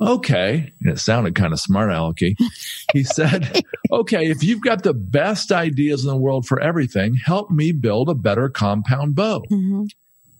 okay. 0.01 0.73
And 0.81 0.91
it 0.91 0.99
sounded 0.99 1.35
kind 1.35 1.53
of 1.53 1.59
smart 1.59 1.89
alecky. 1.89 2.35
He 2.93 3.03
said, 3.03 3.61
okay, 3.91 4.29
if 4.29 4.41
you've 4.41 4.61
got 4.61 4.83
the 4.83 4.93
best 4.93 5.51
ideas 5.51 6.05
in 6.05 6.09
the 6.09 6.15
world 6.15 6.45
for 6.45 6.61
everything, 6.61 7.15
help 7.15 7.51
me 7.51 7.73
build 7.73 8.09
a 8.09 8.13
better 8.15 8.47
compound 8.47 9.15
bow. 9.15 9.43
Mm-hmm. 9.51 9.85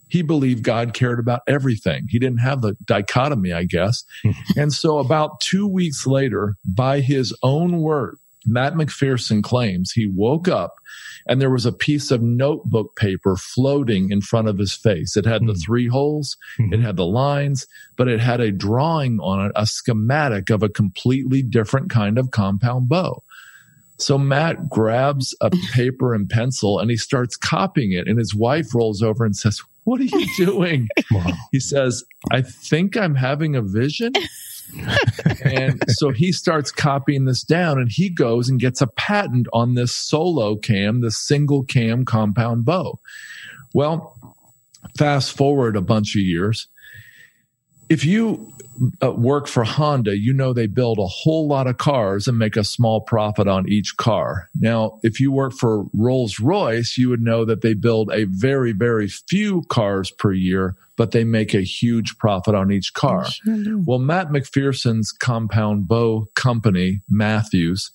He 0.08 0.22
believed 0.22 0.62
God 0.62 0.94
cared 0.94 1.18
about 1.18 1.42
everything. 1.46 2.06
He 2.08 2.18
didn't 2.18 2.38
have 2.38 2.62
the 2.62 2.76
dichotomy, 2.84 3.52
I 3.52 3.64
guess. 3.64 4.04
and 4.56 4.72
so 4.72 4.98
about 4.98 5.40
two 5.40 5.66
weeks 5.66 6.06
later, 6.06 6.56
by 6.64 7.00
his 7.00 7.34
own 7.42 7.80
word, 7.80 8.18
Matt 8.46 8.74
McPherson 8.74 9.42
claims 9.42 9.90
he 9.90 10.06
woke 10.06 10.46
up 10.46 10.76
and 11.26 11.40
there 11.40 11.50
was 11.50 11.66
a 11.66 11.72
piece 11.72 12.10
of 12.10 12.22
notebook 12.22 12.94
paper 12.96 13.36
floating 13.36 14.10
in 14.10 14.20
front 14.20 14.48
of 14.48 14.58
his 14.58 14.72
face. 14.72 15.16
It 15.16 15.26
had 15.26 15.42
mm. 15.42 15.48
the 15.48 15.54
hmm. 15.54 15.58
three 15.58 15.88
holes, 15.88 16.36
mm. 16.58 16.72
it 16.72 16.80
had 16.80 16.96
the 16.96 17.06
lines, 17.06 17.66
but 17.96 18.08
it 18.08 18.20
had 18.20 18.40
a 18.40 18.52
drawing 18.52 19.18
on 19.18 19.46
it, 19.46 19.52
a 19.56 19.66
schematic 19.66 20.50
of 20.50 20.62
a 20.62 20.68
completely 20.68 21.42
different 21.42 21.90
kind 21.90 22.18
of 22.18 22.30
compound 22.30 22.88
bow. 22.88 23.22
So 23.98 24.18
Matt 24.18 24.68
grabs 24.68 25.34
a 25.40 25.50
paper 25.72 26.14
and 26.14 26.28
pencil 26.28 26.78
and 26.78 26.90
he 26.90 26.96
starts 26.96 27.36
copying 27.36 27.92
it. 27.92 28.06
And 28.06 28.18
his 28.18 28.34
wife 28.34 28.74
rolls 28.74 29.02
over 29.02 29.24
and 29.24 29.36
says, 29.36 29.60
What 29.86 30.00
are 30.00 30.04
you 30.04 30.26
doing? 30.36 30.86
wow. 31.10 31.32
He 31.50 31.58
says, 31.58 32.04
I 32.30 32.42
think 32.42 32.96
I'm 32.96 33.16
having 33.16 33.56
a 33.56 33.62
vision 33.62 34.12
and 35.44 35.82
so 35.88 36.10
he 36.10 36.32
starts 36.32 36.70
copying 36.70 37.24
this 37.24 37.42
down 37.42 37.78
and 37.78 37.90
he 37.90 38.08
goes 38.08 38.48
and 38.48 38.60
gets 38.60 38.80
a 38.80 38.86
patent 38.86 39.46
on 39.52 39.74
this 39.74 39.92
solo 39.92 40.56
cam, 40.56 41.00
the 41.00 41.10
single 41.10 41.64
cam 41.64 42.04
compound 42.04 42.64
bow. 42.64 42.98
Well, 43.74 44.18
fast 44.98 45.36
forward 45.36 45.76
a 45.76 45.80
bunch 45.80 46.14
of 46.16 46.22
years. 46.22 46.68
If 47.88 48.04
you 48.04 48.52
uh, 49.02 49.12
work 49.12 49.46
for 49.46 49.64
Honda, 49.64 50.16
you 50.16 50.32
know 50.32 50.52
they 50.52 50.66
build 50.66 50.98
a 50.98 51.06
whole 51.06 51.46
lot 51.46 51.66
of 51.66 51.78
cars 51.78 52.28
and 52.28 52.38
make 52.38 52.56
a 52.56 52.64
small 52.64 53.00
profit 53.00 53.48
on 53.48 53.68
each 53.68 53.96
car. 53.96 54.50
Now, 54.58 54.98
if 55.02 55.20
you 55.20 55.32
work 55.32 55.52
for 55.52 55.86
Rolls 55.92 56.40
Royce, 56.40 56.96
you 56.98 57.08
would 57.08 57.22
know 57.22 57.44
that 57.44 57.62
they 57.62 57.74
build 57.74 58.10
a 58.12 58.24
very, 58.24 58.72
very 58.72 59.08
few 59.08 59.62
cars 59.68 60.10
per 60.10 60.32
year, 60.32 60.76
but 60.96 61.12
they 61.12 61.24
make 61.24 61.54
a 61.54 61.62
huge 61.62 62.18
profit 62.18 62.54
on 62.54 62.70
each 62.70 62.92
car. 62.94 63.26
Sure 63.26 63.78
well, 63.78 63.98
Matt 63.98 64.28
McPherson's 64.28 65.12
compound 65.12 65.88
bow 65.88 66.28
company, 66.34 67.00
Mathews, 67.08 67.90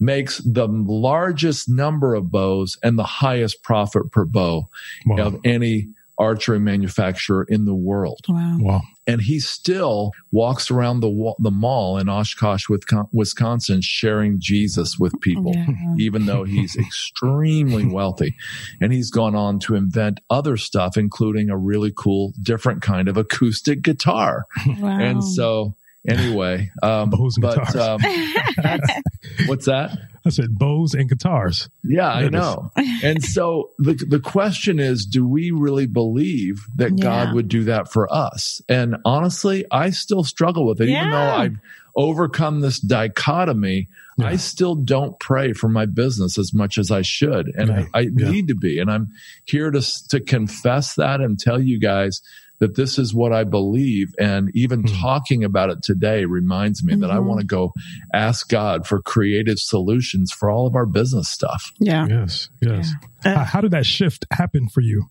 makes 0.00 0.38
the 0.38 0.66
largest 0.66 1.68
number 1.68 2.14
of 2.14 2.30
bows 2.30 2.78
and 2.82 2.98
the 2.98 3.04
highest 3.04 3.62
profit 3.62 4.10
per 4.10 4.24
bow 4.24 4.68
wow. 5.06 5.26
of 5.26 5.40
any 5.44 5.88
archery 6.18 6.58
manufacturer 6.58 7.44
in 7.48 7.64
the 7.64 7.74
world. 7.74 8.20
Wow. 8.28 8.58
wow. 8.60 8.80
And 9.06 9.20
he 9.20 9.40
still 9.40 10.12
walks 10.30 10.70
around 10.70 11.00
the 11.00 11.34
the 11.40 11.50
mall 11.50 11.98
in 11.98 12.08
Oshkosh, 12.08 12.66
Wisconsin, 13.12 13.80
sharing 13.82 14.38
Jesus 14.38 14.96
with 14.98 15.12
people, 15.20 15.52
yeah. 15.54 15.66
even 15.98 16.26
though 16.26 16.44
he's 16.44 16.76
extremely 16.78 17.84
wealthy. 17.84 18.36
And 18.80 18.92
he's 18.92 19.10
gone 19.10 19.34
on 19.34 19.58
to 19.60 19.74
invent 19.74 20.20
other 20.30 20.56
stuff, 20.56 20.96
including 20.96 21.50
a 21.50 21.56
really 21.56 21.92
cool, 21.96 22.32
different 22.40 22.82
kind 22.82 23.08
of 23.08 23.16
acoustic 23.16 23.82
guitar. 23.82 24.44
Wow. 24.78 25.00
And 25.00 25.24
so 25.24 25.74
anyway, 26.08 26.70
um, 26.82 27.10
bows 27.10 27.36
and 27.36 27.42
but, 27.42 27.66
guitars. 27.66 27.76
Um, 27.76 28.00
what's 29.46 29.66
that? 29.66 29.96
I 30.24 30.30
said 30.30 30.56
bows 30.56 30.94
and 30.94 31.08
guitars. 31.08 31.68
Yeah, 31.82 32.08
I 32.08 32.28
know. 32.28 32.70
and 32.76 33.22
so 33.22 33.70
the 33.78 33.94
the 33.94 34.20
question 34.20 34.78
is, 34.78 35.04
do 35.04 35.26
we 35.26 35.50
really 35.50 35.86
believe 35.86 36.64
that 36.76 36.96
yeah. 36.96 37.02
God 37.02 37.34
would 37.34 37.48
do 37.48 37.64
that 37.64 37.90
for 37.90 38.12
us? 38.12 38.60
And 38.68 38.96
honestly, 39.04 39.64
I 39.70 39.90
still 39.90 40.24
struggle 40.24 40.66
with 40.66 40.80
it, 40.80 40.88
yeah. 40.88 41.00
even 41.00 41.10
though 41.10 41.18
I've 41.18 41.56
overcome 41.96 42.60
this 42.60 42.80
dichotomy. 42.80 43.88
Yeah. 44.18 44.26
I 44.26 44.36
still 44.36 44.74
don't 44.74 45.18
pray 45.18 45.54
for 45.54 45.68
my 45.68 45.86
business 45.86 46.38
as 46.38 46.52
much 46.52 46.76
as 46.76 46.90
I 46.90 47.00
should, 47.00 47.48
and 47.56 47.72
I, 47.72 47.86
I 47.94 48.08
need 48.10 48.48
to 48.48 48.54
be. 48.54 48.78
And 48.78 48.90
I'm 48.90 49.08
here 49.44 49.70
to 49.70 50.08
to 50.08 50.20
confess 50.20 50.94
that 50.96 51.20
and 51.20 51.38
tell 51.38 51.60
you 51.60 51.80
guys 51.80 52.20
that 52.58 52.76
this 52.76 52.98
is 52.98 53.12
what 53.12 53.32
I 53.32 53.44
believe. 53.44 54.14
And 54.18 54.50
even 54.54 54.82
mm-hmm. 54.84 55.00
talking 55.00 55.42
about 55.42 55.70
it 55.70 55.82
today 55.82 56.24
reminds 56.26 56.84
me 56.84 56.92
mm-hmm. 56.92 57.02
that 57.02 57.10
I 57.10 57.16
mm-hmm. 57.16 57.26
want 57.26 57.40
to 57.40 57.46
go 57.46 57.72
ask 58.14 58.48
God 58.48 58.86
for 58.86 59.02
creative 59.02 59.58
solutions 59.58 60.30
for 60.32 60.48
all 60.48 60.66
of 60.66 60.76
our 60.76 60.86
business 60.86 61.28
stuff. 61.28 61.72
Yeah. 61.80 62.06
Yes. 62.08 62.48
Yes. 62.60 62.92
Yeah. 63.24 63.40
Uh, 63.40 63.44
How 63.44 63.60
did 63.60 63.72
that 63.72 63.86
shift 63.86 64.26
happen 64.30 64.68
for 64.68 64.80
you? 64.80 65.06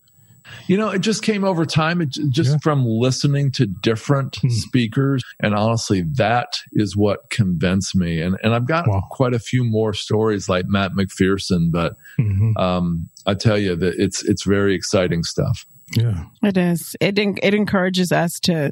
You 0.67 0.75
know, 0.75 0.89
it 0.89 0.99
just 0.99 1.23
came 1.23 1.45
over 1.45 1.65
time. 1.65 2.01
It 2.01 2.09
just 2.09 2.51
yeah. 2.51 2.57
from 2.61 2.85
listening 2.85 3.51
to 3.53 3.65
different 3.65 4.33
mm. 4.33 4.51
speakers. 4.51 5.23
And 5.39 5.55
honestly, 5.55 6.03
that 6.15 6.59
is 6.73 6.95
what 6.95 7.29
convinced 7.29 7.95
me. 7.95 8.21
And, 8.21 8.37
and 8.43 8.53
I've 8.53 8.67
got 8.67 8.87
wow. 8.87 9.03
quite 9.11 9.33
a 9.33 9.39
few 9.39 9.63
more 9.63 9.93
stories 9.93 10.49
like 10.49 10.65
Matt 10.67 10.91
McPherson, 10.91 11.71
but, 11.71 11.95
mm-hmm. 12.19 12.57
um, 12.57 13.09
I 13.25 13.33
tell 13.33 13.57
you 13.57 13.77
that 13.77 13.95
it's, 13.97 14.25
it's 14.25 14.43
very 14.43 14.75
exciting 14.75 15.23
stuff. 15.23 15.65
Yeah. 15.95 16.25
It 16.41 16.57
is. 16.57 16.95
It 17.01 17.17
it 17.17 17.53
encourages 17.53 18.11
us 18.11 18.39
to 18.41 18.71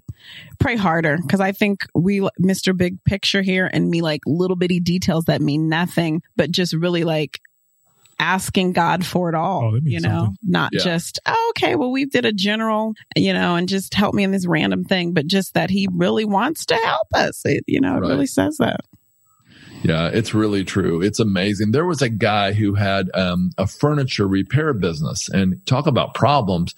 pray 0.59 0.75
harder 0.75 1.17
because 1.17 1.39
I 1.39 1.51
think 1.51 1.85
we 1.93 2.21
Mr. 2.41 2.75
Big 2.75 3.03
Picture 3.03 3.41
here 3.41 3.69
and 3.71 3.89
me 3.89 4.01
like 4.01 4.21
little 4.25 4.55
bitty 4.55 4.79
details 4.79 5.25
that 5.25 5.41
mean 5.41 5.67
nothing, 5.69 6.21
but 6.35 6.51
just 6.51 6.73
really 6.73 7.03
like 7.03 7.41
asking 8.19 8.73
God 8.73 9.05
for 9.05 9.29
it 9.29 9.35
all, 9.35 9.75
oh, 9.75 9.79
you 9.83 9.99
know, 9.99 10.25
something. 10.25 10.37
not 10.43 10.71
yeah. 10.73 10.83
just, 10.83 11.19
oh, 11.25 11.51
okay, 11.51 11.75
well, 11.75 11.89
we 11.89 12.05
did 12.05 12.25
a 12.25 12.33
general, 12.33 12.93
you 13.15 13.33
know, 13.33 13.55
and 13.55 13.69
just 13.69 13.93
help 13.93 14.13
me 14.13 14.23
in 14.23 14.31
this 14.31 14.45
random 14.45 14.83
thing, 14.83 15.13
but 15.13 15.25
just 15.25 15.53
that 15.53 15.69
he 15.69 15.87
really 15.91 16.25
wants 16.25 16.65
to 16.65 16.75
help 16.75 17.07
us. 17.13 17.41
It, 17.45 17.63
you 17.65 17.79
know, 17.79 17.95
it 17.95 18.01
right. 18.01 18.09
really 18.09 18.27
says 18.27 18.57
that. 18.57 18.81
Yeah, 19.83 20.09
it's 20.09 20.33
really 20.33 20.65
true. 20.65 21.01
It's 21.01 21.21
amazing. 21.21 21.71
There 21.71 21.85
was 21.85 22.01
a 22.01 22.09
guy 22.09 22.51
who 22.51 22.75
had 22.75 23.09
um, 23.13 23.51
a 23.57 23.65
furniture 23.65 24.27
repair 24.27 24.73
business 24.73 25.29
and 25.29 25.65
talk 25.65 25.87
about 25.87 26.13
problems 26.13 26.75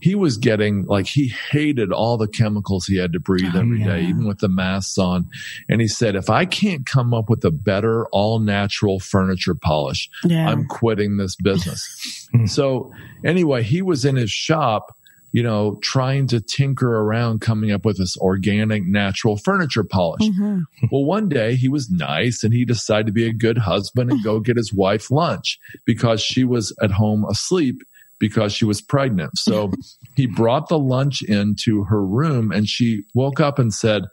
he 0.00 0.14
was 0.14 0.36
getting 0.36 0.84
like 0.86 1.06
he 1.06 1.28
hated 1.28 1.92
all 1.92 2.16
the 2.16 2.28
chemicals 2.28 2.86
he 2.86 2.96
had 2.96 3.12
to 3.12 3.20
breathe 3.20 3.52
oh, 3.54 3.60
every 3.60 3.80
yeah. 3.80 3.96
day, 3.96 4.02
even 4.02 4.26
with 4.26 4.38
the 4.38 4.48
masks 4.48 4.98
on. 4.98 5.28
And 5.68 5.80
he 5.80 5.88
said, 5.88 6.16
if 6.16 6.30
I 6.30 6.46
can't 6.46 6.86
come 6.86 7.12
up 7.12 7.28
with 7.28 7.44
a 7.44 7.50
better 7.50 8.06
all 8.06 8.38
natural 8.38 8.98
furniture 8.98 9.54
polish, 9.54 10.08
yeah. 10.24 10.48
I'm 10.48 10.66
quitting 10.66 11.16
this 11.16 11.36
business. 11.36 12.28
Hmm. 12.32 12.46
so 12.46 12.92
anyway, 13.24 13.62
he 13.62 13.82
was 13.82 14.04
in 14.04 14.16
his 14.16 14.30
shop 14.30 14.94
you 15.32 15.42
know, 15.42 15.78
trying 15.80 16.26
to 16.26 16.40
tinker 16.40 16.96
around 17.02 17.40
coming 17.40 17.70
up 17.70 17.84
with 17.84 17.98
this 17.98 18.16
organic, 18.16 18.84
natural 18.84 19.36
furniture 19.36 19.84
polish. 19.84 20.22
Mm-hmm. 20.22 20.86
Well, 20.90 21.04
one 21.04 21.28
day 21.28 21.54
he 21.54 21.68
was 21.68 21.88
nice 21.88 22.42
and 22.42 22.52
he 22.52 22.64
decided 22.64 23.06
to 23.06 23.12
be 23.12 23.28
a 23.28 23.32
good 23.32 23.58
husband 23.58 24.10
and 24.10 24.24
go 24.24 24.40
get 24.40 24.56
his 24.56 24.74
wife 24.74 25.10
lunch 25.10 25.58
because 25.84 26.20
she 26.20 26.42
was 26.42 26.74
at 26.82 26.90
home 26.90 27.24
asleep 27.26 27.82
because 28.20 28.52
she 28.52 28.64
was 28.64 28.80
pregnant. 28.80 29.36
So 29.36 29.72
he 30.16 30.26
brought 30.26 30.68
the 30.68 30.78
lunch 30.78 31.22
into 31.22 31.82
her 31.84 32.04
room 32.04 32.52
and 32.52 32.68
she 32.68 33.02
woke 33.14 33.40
up 33.40 33.58
and 33.58 33.74
said, 33.74 34.04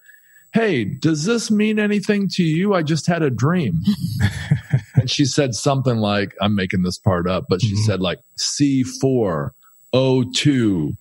Hey, 0.53 0.85
does 0.85 1.25
this 1.25 1.51
mean 1.51 1.77
anything 1.77 2.27
to 2.31 2.43
you? 2.43 2.73
I 2.73 2.81
just 2.81 3.05
had 3.05 3.21
a 3.21 3.29
dream. 3.29 3.81
and 4.95 5.09
she 5.09 5.25
said 5.25 5.53
something 5.53 5.97
like, 5.97 6.33
I'm 6.41 6.55
making 6.55 6.81
this 6.81 6.97
part 6.97 7.29
up, 7.29 7.45
but 7.47 7.61
she 7.61 7.73
mm-hmm. 7.73 7.83
said 7.83 7.99
like 7.99 8.19
C4, 8.39 9.51
O2, 9.93 10.97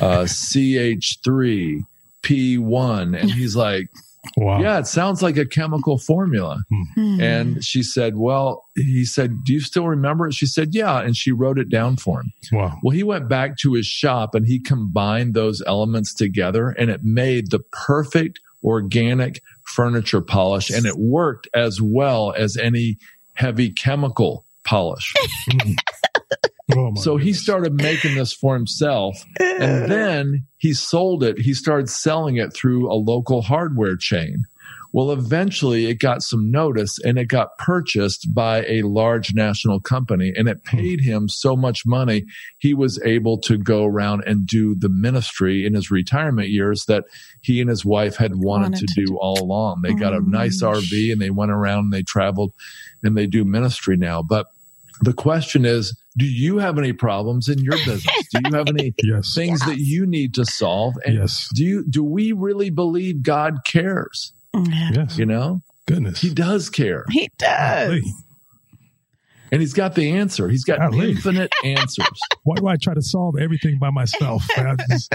uh, 0.00 0.24
CH3, 0.26 1.80
P1. 2.22 3.20
And 3.20 3.30
he's 3.30 3.56
like, 3.56 3.88
Wow. 4.36 4.60
Yeah, 4.60 4.78
it 4.78 4.86
sounds 4.86 5.22
like 5.22 5.36
a 5.36 5.46
chemical 5.46 5.98
formula. 5.98 6.62
Hmm. 6.94 7.20
And 7.20 7.64
she 7.64 7.82
said, 7.82 8.16
Well, 8.16 8.64
he 8.74 9.04
said, 9.04 9.44
Do 9.44 9.52
you 9.52 9.60
still 9.60 9.86
remember 9.86 10.26
it? 10.26 10.34
She 10.34 10.46
said, 10.46 10.74
Yeah. 10.74 11.00
And 11.00 11.16
she 11.16 11.32
wrote 11.32 11.58
it 11.58 11.70
down 11.70 11.96
for 11.96 12.20
him. 12.20 12.32
Wow. 12.52 12.78
Well, 12.82 12.94
he 12.94 13.02
went 13.02 13.28
back 13.28 13.56
to 13.58 13.74
his 13.74 13.86
shop 13.86 14.34
and 14.34 14.46
he 14.46 14.60
combined 14.60 15.34
those 15.34 15.62
elements 15.66 16.14
together 16.14 16.70
and 16.70 16.90
it 16.90 17.02
made 17.02 17.50
the 17.50 17.60
perfect 17.72 18.40
organic 18.62 19.42
furniture 19.64 20.20
polish. 20.20 20.70
And 20.70 20.84
it 20.84 20.98
worked 20.98 21.48
as 21.54 21.80
well 21.80 22.32
as 22.36 22.56
any 22.56 22.98
heavy 23.34 23.70
chemical 23.70 24.44
polish. 24.64 25.14
Oh 26.76 26.94
so 26.94 27.12
goodness. 27.12 27.26
he 27.26 27.32
started 27.32 27.74
making 27.74 28.14
this 28.14 28.32
for 28.32 28.54
himself 28.54 29.24
and 29.38 29.90
then 29.90 30.46
he 30.58 30.72
sold 30.72 31.24
it. 31.24 31.38
He 31.38 31.54
started 31.54 31.88
selling 31.88 32.36
it 32.36 32.52
through 32.52 32.90
a 32.90 32.94
local 32.94 33.42
hardware 33.42 33.96
chain. 33.96 34.44
Well, 34.92 35.12
eventually 35.12 35.86
it 35.86 36.00
got 36.00 36.22
some 36.22 36.50
notice 36.50 36.98
and 37.04 37.16
it 37.16 37.26
got 37.26 37.56
purchased 37.58 38.34
by 38.34 38.64
a 38.64 38.82
large 38.82 39.32
national 39.34 39.80
company 39.80 40.32
and 40.36 40.48
it 40.48 40.58
hmm. 40.68 40.76
paid 40.76 41.00
him 41.00 41.28
so 41.28 41.56
much 41.56 41.86
money. 41.86 42.24
He 42.58 42.74
was 42.74 43.00
able 43.04 43.38
to 43.42 43.56
go 43.56 43.84
around 43.84 44.24
and 44.26 44.46
do 44.46 44.74
the 44.74 44.88
ministry 44.88 45.64
in 45.64 45.74
his 45.74 45.90
retirement 45.90 46.48
years 46.48 46.86
that 46.86 47.04
he 47.40 47.60
and 47.60 47.70
his 47.70 47.84
wife 47.84 48.16
had 48.16 48.32
wanted, 48.34 48.72
wanted 48.72 48.88
to, 48.88 49.06
do 49.06 49.16
all 49.16 49.40
along. 49.40 49.82
They 49.82 49.94
got 49.94 50.12
a 50.12 50.28
nice 50.28 50.62
RV 50.62 51.12
and 51.12 51.20
they 51.20 51.30
went 51.30 51.52
around 51.52 51.84
and 51.84 51.92
they 51.92 52.02
traveled 52.02 52.52
and 53.02 53.16
they 53.16 53.26
do 53.26 53.44
ministry 53.44 53.96
now. 53.96 54.22
But 54.22 54.46
the 55.02 55.12
question 55.12 55.64
is, 55.64 55.96
do 56.18 56.24
you 56.26 56.58
have 56.58 56.78
any 56.78 56.92
problems 56.92 57.48
in 57.48 57.58
your 57.60 57.76
business? 57.84 58.04
Do 58.32 58.40
you 58.46 58.54
have 58.56 58.68
any 58.68 58.92
Yes. 59.02 59.32
things 59.34 59.60
that 59.66 59.78
you 59.78 60.06
need 60.06 60.34
to 60.34 60.44
solve? 60.44 60.94
And 61.04 61.14
Yes. 61.16 61.48
do 61.54 61.64
you 61.64 61.84
do 61.88 62.02
we 62.02 62.32
really 62.32 62.70
believe 62.70 63.22
God 63.22 63.58
cares? 63.64 64.32
Mm-hmm. 64.54 64.94
Yes. 64.94 65.16
You 65.18 65.26
know, 65.26 65.62
Goodness. 65.86 66.20
He 66.20 66.30
does 66.34 66.68
care. 66.70 67.04
He 67.10 67.30
does. 67.38 67.88
Golly. 67.88 68.02
And 69.52 69.60
he's 69.60 69.72
got 69.74 69.94
the 69.94 70.12
answer. 70.12 70.48
He's 70.48 70.64
got 70.64 70.78
Golly. 70.78 71.10
infinite 71.12 71.52
answers. 71.64 72.06
Why 72.44 72.56
do 72.56 72.66
I 72.68 72.76
try 72.76 72.94
to 72.94 73.02
solve 73.02 73.34
everything 73.38 73.78
by 73.80 73.90
myself? 73.90 74.44
I 74.56 74.76
just, 74.88 75.14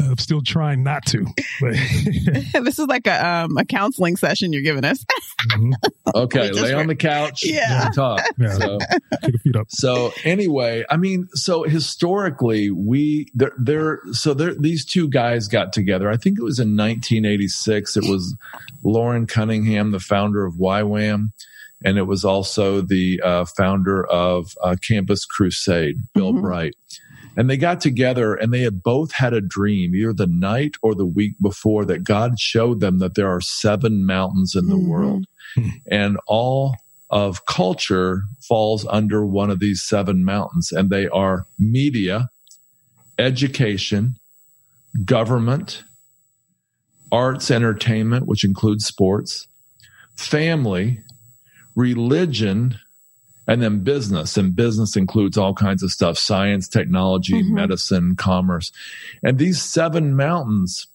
I'm 0.00 0.16
still 0.18 0.40
trying 0.42 0.82
not 0.82 1.04
to. 1.06 1.26
This 1.60 2.78
is 2.78 2.86
like 2.86 3.06
a 3.06 3.26
um, 3.26 3.56
a 3.58 3.64
counseling 3.64 4.16
session 4.16 4.52
you're 4.52 4.62
giving 4.62 4.84
us. 4.84 5.04
Mhm. 5.52 5.72
Okay, 6.14 6.40
We 6.42 6.48
just 6.48 6.60
lay 6.62 6.72
on 6.74 6.86
the 6.86 6.94
couch 6.96 7.40
Yeah. 7.44 7.86
and 7.86 7.94
talk. 7.94 8.22
Yeah. 8.38 8.54
So, 8.54 8.78
take 9.22 9.34
a 9.34 9.38
feet 9.38 9.56
up. 9.56 9.66
so 9.70 10.12
anyway, 10.24 10.84
I 10.90 10.96
mean, 10.96 11.28
so 11.32 11.62
historically, 11.64 12.70
we 12.70 13.30
there 13.34 13.52
there 13.58 14.00
so 14.12 14.34
there 14.34 14.54
these 14.54 14.84
two 14.84 15.08
guys 15.08 15.48
got 15.48 15.72
together. 15.72 16.10
I 16.10 16.16
think 16.16 16.38
it 16.38 16.42
was 16.42 16.58
in 16.58 16.76
1986. 16.76 17.96
It 17.96 18.04
was 18.04 18.36
Loren 18.82 19.26
Cunningham, 19.26 19.90
the 19.90 20.00
founder 20.00 20.44
of 20.44 20.54
YWAM, 20.54 21.30
and 21.84 21.98
it 21.98 22.04
was 22.04 22.24
also 22.24 22.80
the 22.80 23.20
uh, 23.22 23.44
founder 23.44 24.06
of 24.06 24.52
uh, 24.62 24.76
Campus 24.80 25.24
Crusade, 25.24 25.96
Bill 26.14 26.32
Mhm. 26.32 26.40
Bright. 26.42 26.76
And 27.38 27.50
they 27.50 27.58
got 27.58 27.82
together 27.82 28.34
and 28.34 28.50
they 28.52 28.62
had 28.62 28.82
both 28.82 29.12
had 29.12 29.34
a 29.34 29.42
dream, 29.42 29.94
either 29.94 30.14
the 30.14 30.26
night 30.26 30.76
or 30.82 30.94
the 30.94 31.04
week 31.04 31.34
before, 31.40 31.84
that 31.84 32.02
God 32.02 32.40
showed 32.40 32.80
them 32.80 32.98
that 33.00 33.14
there 33.14 33.28
are 33.28 33.42
seven 33.42 34.06
mountains 34.06 34.54
in 34.54 34.68
the 34.68 34.76
Mhm. 34.76 34.86
world. 34.88 35.26
And 35.90 36.16
all 36.26 36.76
of 37.10 37.44
culture 37.46 38.22
falls 38.48 38.86
under 38.88 39.24
one 39.26 39.50
of 39.50 39.60
these 39.60 39.82
seven 39.82 40.24
mountains, 40.24 40.72
and 40.72 40.88
they 40.90 41.08
are 41.08 41.46
media, 41.58 42.30
education, 43.18 44.16
government, 45.04 45.84
arts, 47.12 47.50
entertainment, 47.50 48.26
which 48.26 48.44
includes 48.44 48.84
sports, 48.86 49.46
family, 50.16 51.00
religion, 51.76 52.76
and 53.46 53.62
then 53.62 53.84
business. 53.84 54.36
And 54.36 54.56
business 54.56 54.96
includes 54.96 55.38
all 55.38 55.54
kinds 55.54 55.82
of 55.84 55.92
stuff 55.92 56.18
science, 56.18 56.66
technology, 56.68 57.42
Mhm. 57.42 57.50
medicine, 57.54 58.16
commerce. 58.16 58.72
And 59.22 59.38
these 59.38 59.62
seven 59.62 60.16
mountains, 60.16 60.88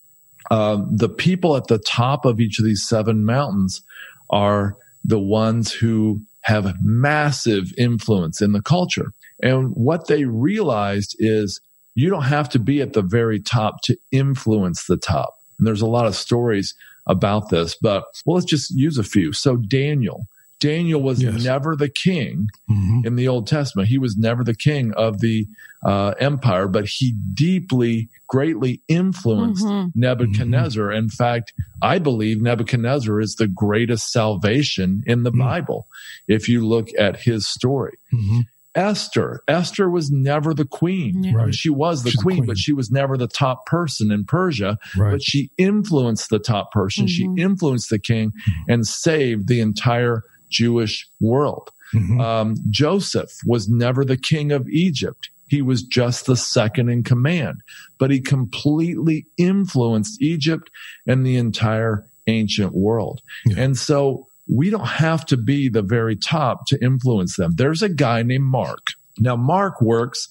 uh, 0.50 0.84
the 0.92 1.08
people 1.08 1.56
at 1.56 1.68
the 1.68 1.78
top 1.78 2.26
of 2.26 2.42
each 2.42 2.60
of 2.60 2.66
these 2.66 2.86
seven 2.86 3.24
mountains 3.24 3.82
are 4.30 4.76
the 5.06 5.20
ones 5.20 5.72
who 5.72 6.22
have 6.42 6.76
massive 6.84 7.72
influence 7.78 8.42
in 8.42 8.52
the 8.52 8.62
culture. 8.62 9.14
And 9.42 9.70
what 9.70 10.08
they 10.08 10.26
realized 10.26 11.16
is 11.20 11.62
you 11.96 12.10
don't 12.10 12.24
have 12.24 12.50
to 12.50 12.60
be 12.60 12.82
at 12.82 12.94
the 12.94 13.02
very 13.02 13.40
top 13.40 13.82
to 13.84 13.98
influence 14.12 14.86
the 14.86 14.98
top. 14.98 15.36
And 15.58 15.68
there's 15.68 15.82
a 15.82 15.88
lot 15.88 16.06
of 16.08 16.16
stories 16.16 16.74
about 17.08 17.50
this, 17.50 17.76
but 17.82 18.04
well, 18.26 18.36
let's 18.36 18.46
just 18.46 18.72
use 18.72 18.98
a 18.98 19.04
few. 19.04 19.34
So 19.34 19.58
Daniel, 19.58 20.28
Daniel 20.62 21.02
was 21.02 21.22
Yes. 21.22 21.44
never 21.44 21.76
the 21.76 21.90
king 21.90 22.48
Mhm. 22.70 23.06
in 23.06 23.16
the 23.18 23.28
Old 23.28 23.48
Testament. 23.48 23.90
He 23.90 23.98
was 23.98 24.16
never 24.18 24.44
the 24.46 24.56
king 24.56 24.94
of 24.94 25.20
the 25.20 25.48
uh, 25.84 26.14
empire, 26.20 26.68
but 26.68 26.86
he 26.88 27.16
deeply, 27.34 28.08
greatly 28.28 28.82
influenced 28.88 29.66
Mhm. 29.66 29.92
Nebuchadnezzar. 29.96 30.92
In 30.92 31.10
fact, 31.10 31.54
I 31.82 31.98
believe 31.98 32.40
Nebuchadnezzar 32.40 33.20
is 33.20 33.34
the 33.38 33.48
greatest 33.48 34.12
salvation 34.12 35.02
in 35.08 35.24
the 35.24 35.32
Mm. 35.32 35.40
Bible 35.40 35.88
if 36.28 36.48
you 36.48 36.64
look 36.68 36.90
at 37.00 37.22
his 37.22 37.48
story. 37.48 37.98
Mhm. 38.14 38.46
Esther, 38.76 39.42
Esther 39.50 39.90
was 39.90 40.10
never 40.12 40.54
the 40.54 40.66
queen. 40.66 41.24
Yeah. 41.24 41.34
Right. 41.34 41.56
She 41.56 41.70
was 41.70 42.04
the 42.04 42.12
She's 42.12 42.18
the 42.20 42.24
queen, 42.24 42.38
queen. 42.38 42.48
but 42.48 42.58
she 42.58 42.72
was 42.72 42.90
never 42.90 43.18
the 43.18 43.28
top 43.28 43.66
person 43.66 44.12
in 44.12 44.24
Persia. 44.24 44.78
Right. 44.96 45.12
But 45.12 45.24
she 45.24 45.50
influenced 45.58 46.30
the 46.30 46.40
top 46.40 46.72
person. 46.72 47.06
Mhm. 47.06 47.10
She 47.10 47.28
influenced 47.38 47.90
the 47.90 48.00
king 48.00 48.32
and 48.70 48.88
saved 48.88 49.48
the 49.50 49.60
entire 49.60 50.24
Jewish 50.52 51.10
world. 51.20 51.70
Mhm. 51.94 52.22
Um, 52.22 52.56
Joseph 52.70 53.32
was 53.46 53.68
never 53.68 54.06
the 54.06 54.18
king 54.18 54.52
of 54.52 54.70
Egypt. 54.70 55.30
He 55.48 55.62
was 55.62 55.84
just 55.84 56.28
the 56.28 56.38
second 56.38 56.90
in 56.90 57.04
command, 57.04 57.62
but 58.00 58.12
he 58.12 58.22
completely 58.22 59.26
influenced 59.38 60.22
Egypt 60.22 60.70
and 61.06 61.26
the 61.26 61.36
entire 61.36 62.06
ancient 62.28 62.74
world. 62.74 63.22
Yeah. 63.46 63.60
And 63.60 63.78
so 63.78 64.28
we 64.48 64.70
don't 64.70 64.88
have 64.88 65.26
to 65.28 65.38
be 65.38 65.68
the 65.68 65.82
very 65.82 66.16
top 66.16 66.68
to 66.68 66.82
influence 66.84 67.36
them. 67.36 67.54
There's 67.56 67.82
a 67.82 67.90
guy 67.90 68.24
named 68.24 68.46
Mark. 68.46 68.94
Now, 69.20 69.36
Mark 69.36 69.82
works 69.82 70.30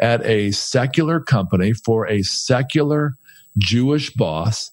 at 0.00 0.24
a 0.24 0.50
secular 0.52 1.20
company 1.20 1.74
for 1.74 2.06
a 2.08 2.22
secular 2.22 3.16
Jewish 3.58 4.10
boss. 4.14 4.70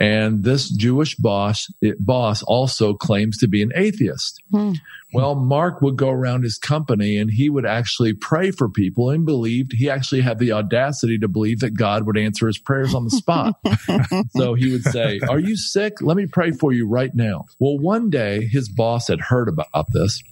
And 0.00 0.44
this 0.44 0.70
Jewish 0.70 1.16
boss, 1.16 1.66
it, 1.80 1.96
boss 2.04 2.42
also 2.44 2.94
claims 2.94 3.38
to 3.38 3.48
be 3.48 3.62
an 3.62 3.72
atheist. 3.74 4.40
Hmm. 4.50 4.74
Well, 5.12 5.34
Mark 5.34 5.80
would 5.80 5.96
go 5.96 6.10
around 6.10 6.44
his 6.44 6.58
company 6.58 7.16
and 7.16 7.30
he 7.30 7.48
would 7.48 7.64
actually 7.64 8.12
pray 8.12 8.50
for 8.50 8.68
people 8.68 9.10
and 9.10 9.24
believed 9.24 9.72
he 9.72 9.88
actually 9.88 10.20
had 10.20 10.38
the 10.38 10.52
audacity 10.52 11.18
to 11.18 11.28
believe 11.28 11.60
that 11.60 11.70
God 11.70 12.06
would 12.06 12.18
answer 12.18 12.46
his 12.46 12.58
prayers 12.58 12.94
on 12.94 13.04
the 13.04 13.10
spot. 13.10 13.54
so 14.36 14.52
he 14.52 14.70
would 14.70 14.84
say, 14.84 15.18
Are 15.28 15.38
you 15.38 15.56
sick? 15.56 16.02
Let 16.02 16.16
me 16.16 16.26
pray 16.26 16.50
for 16.50 16.72
you 16.72 16.86
right 16.86 17.14
now. 17.14 17.46
Well, 17.58 17.78
one 17.78 18.10
day 18.10 18.46
his 18.46 18.68
boss 18.68 19.08
had 19.08 19.20
heard 19.20 19.48
about 19.48 19.92
this. 19.92 20.22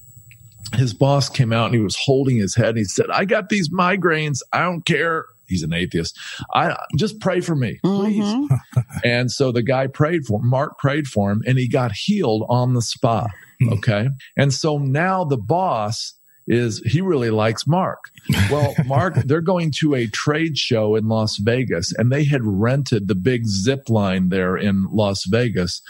His 0.74 0.92
boss 0.92 1.30
came 1.30 1.52
out 1.52 1.66
and 1.66 1.74
he 1.74 1.80
was 1.80 1.96
holding 1.96 2.36
his 2.36 2.54
head 2.54 2.70
and 2.70 2.78
he 2.78 2.84
said, 2.84 3.06
I 3.10 3.24
got 3.24 3.48
these 3.48 3.70
migraines. 3.70 4.40
I 4.52 4.62
don't 4.62 4.84
care. 4.84 5.24
He's 5.48 5.62
an 5.62 5.72
atheist. 5.72 6.18
I 6.54 6.76
just 6.96 7.20
pray 7.20 7.40
for 7.40 7.54
me, 7.56 7.78
please. 7.84 8.24
Mhm. 8.24 8.48
And 9.04 9.30
so 9.30 9.52
the 9.52 9.62
guy 9.62 9.86
prayed 9.86 10.24
for 10.26 10.40
him. 10.40 10.48
Mark 10.48 10.78
prayed 10.78 11.06
for 11.06 11.30
him 11.30 11.42
and 11.46 11.58
he 11.58 11.68
got 11.68 11.92
healed 11.92 12.44
on 12.48 12.74
the 12.74 12.82
spot. 12.82 13.30
Hmm. 13.60 13.72
Okay. 13.74 14.08
And 14.36 14.52
so 14.52 14.78
now 14.78 15.24
the 15.24 15.36
boss 15.38 16.14
is, 16.46 16.80
he 16.86 17.00
really 17.00 17.30
likes 17.30 17.66
Mark. 17.66 18.04
Well, 18.50 18.74
Mark, 18.86 19.14
they're 19.24 19.40
going 19.40 19.72
to 19.78 19.94
a 19.94 20.06
trade 20.06 20.56
show 20.58 20.94
in 20.94 21.08
Las 21.08 21.38
Vegas 21.38 21.92
and 21.96 22.10
they 22.12 22.24
had 22.24 22.40
rented 22.44 23.08
the 23.08 23.14
big 23.14 23.46
zip 23.46 23.88
line 23.88 24.28
there 24.28 24.56
in 24.56 24.86
Las 24.90 25.24
Vegas 25.26 25.82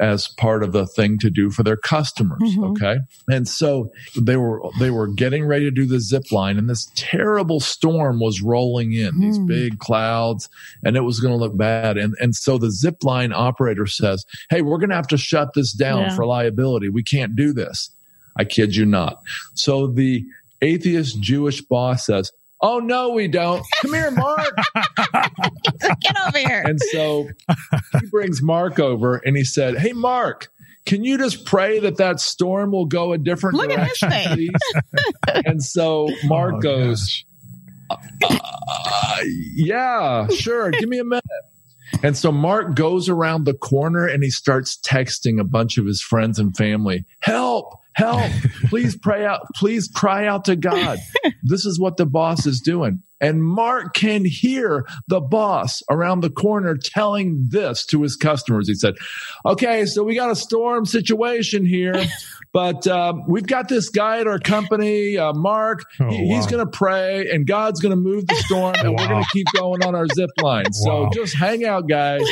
as 0.00 0.28
part 0.28 0.62
of 0.62 0.72
the 0.72 0.86
thing 0.86 1.18
to 1.18 1.30
do 1.30 1.50
for 1.50 1.62
their 1.62 1.76
customers. 1.76 2.40
Mhm. 2.42 2.70
Okay. 2.72 2.98
And 3.28 3.46
so 3.48 3.90
they 4.20 4.36
were, 4.36 4.60
they 4.78 4.90
were 4.90 5.06
getting 5.08 5.44
ready 5.46 5.64
to 5.64 5.70
do 5.70 5.86
the 5.86 6.00
zip 6.00 6.30
line 6.32 6.58
and 6.58 6.68
this 6.68 6.90
terrible 6.94 7.60
storm 7.60 8.18
was 8.20 8.42
rolling 8.42 8.92
in 8.92 9.20
these 9.20 9.36
Hmm. 9.36 9.46
big 9.46 9.78
clouds 9.78 10.48
and 10.84 10.96
it 10.96 11.02
was 11.02 11.20
going 11.20 11.32
to 11.32 11.38
look 11.38 11.56
bad. 11.56 11.96
And, 11.96 12.14
and 12.20 12.34
so 12.34 12.58
the 12.58 12.70
zip 12.70 13.02
line 13.04 13.32
operator 13.32 13.86
says, 13.86 14.24
Hey, 14.50 14.62
we're 14.62 14.78
going 14.78 14.90
to 14.90 14.96
have 14.96 15.08
to 15.08 15.16
shut 15.18 15.54
this 15.54 15.72
down 15.72 16.02
Yeah. 16.02 16.14
for 16.16 16.26
liability. 16.26 16.88
We 16.88 17.02
can't 17.02 17.34
do 17.36 17.52
this. 17.52 17.90
I 18.36 18.44
kid 18.44 18.74
you 18.76 18.84
not. 18.86 19.20
So 19.54 19.86
the 19.86 20.24
atheist 20.62 21.20
Jewish 21.20 21.60
boss 21.60 22.06
says, 22.06 22.32
Oh, 22.60 22.78
no, 22.78 23.10
we 23.10 23.28
don't. 23.28 23.62
Come 23.82 23.92
here, 23.92 24.10
Mark. 24.10 24.56
Get 26.00 26.16
over 26.26 26.38
here. 26.38 26.62
and 26.66 26.80
so 26.80 27.28
he 28.00 28.06
brings 28.06 28.40
Mark 28.40 28.78
over 28.78 29.16
and 29.16 29.36
he 29.36 29.44
said, 29.44 29.76
Hey, 29.76 29.92
Mark, 29.92 30.48
can 30.86 31.04
you 31.04 31.18
just 31.18 31.44
pray 31.44 31.78
that 31.80 31.98
that 31.98 32.20
storm 32.20 32.72
will 32.72 32.86
go 32.86 33.12
a 33.12 33.18
different 33.18 33.56
Look 33.56 33.70
at 33.70 33.86
his 33.88 33.98
direction, 33.98 34.50
and 35.46 35.62
so 35.62 36.08
Mark 36.24 36.54
Oh, 36.56 36.60
goes, 36.60 37.24
uh, 37.90 39.16
yeah, 39.54 40.26
sure. 40.28 40.70
Give 40.70 40.88
me 40.88 40.98
a 40.98 41.04
minute. 41.04 41.24
And 42.02 42.16
so 42.16 42.32
Mark 42.32 42.74
goes 42.74 43.08
around 43.08 43.44
the 43.44 43.54
corner 43.54 44.06
and 44.06 44.22
he 44.22 44.30
starts 44.30 44.78
texting 44.78 45.38
a 45.40 45.44
bunch 45.44 45.78
of 45.78 45.86
his 45.86 46.02
friends 46.02 46.38
and 46.38 46.56
family, 46.56 47.04
help, 47.20 47.74
help, 47.94 48.30
please 48.68 48.96
pray 48.96 49.24
out, 49.24 49.40
please 49.56 49.88
cry 49.94 50.26
out 50.26 50.44
to 50.46 50.56
God. 50.56 50.98
This 51.46 51.66
is 51.66 51.78
what 51.78 51.98
the 51.98 52.06
boss 52.06 52.46
is 52.46 52.60
doing. 52.60 53.02
And 53.20 53.42
Mark 53.44 53.92
can 53.94 54.24
hear 54.24 54.86
the 55.08 55.20
boss 55.20 55.82
around 55.90 56.20
the 56.20 56.30
corner 56.30 56.74
telling 56.76 57.46
this 57.50 57.84
to 57.86 58.00
his 58.02 58.16
customers. 58.16 58.66
He 58.66 58.74
said, 58.74 58.94
okay, 59.44 59.84
so 59.84 60.02
we 60.04 60.14
got 60.14 60.30
a 60.30 60.36
storm 60.36 60.86
situation 60.86 61.66
here, 61.66 62.06
but 62.54 62.86
uh, 62.86 63.12
we've 63.28 63.46
got 63.46 63.68
this 63.68 63.90
guy 63.90 64.20
at 64.20 64.26
our 64.26 64.38
company, 64.38 65.18
uh, 65.18 65.34
Mark. 65.34 65.84
Oh, 66.00 66.08
He- 66.08 66.34
He's 66.34 66.46
going 66.46 66.64
to 66.64 66.70
pray 66.70 67.28
and 67.30 67.46
God's 67.46 67.80
going 67.80 67.90
to 67.94 67.96
move 68.00 68.26
the 68.26 68.36
storm 68.36 68.74
and 68.80 68.94
we're 68.94 69.08
going 69.08 69.22
to 69.22 69.30
keep 69.32 69.46
going 69.54 69.82
on 69.82 69.94
our 69.94 70.08
zip 70.08 70.30
line. 70.38 70.72
So 70.72 71.02
Wow. 71.04 71.10
just 71.12 71.36
hang 71.36 71.64
out, 71.66 71.88
guys. 71.88 72.22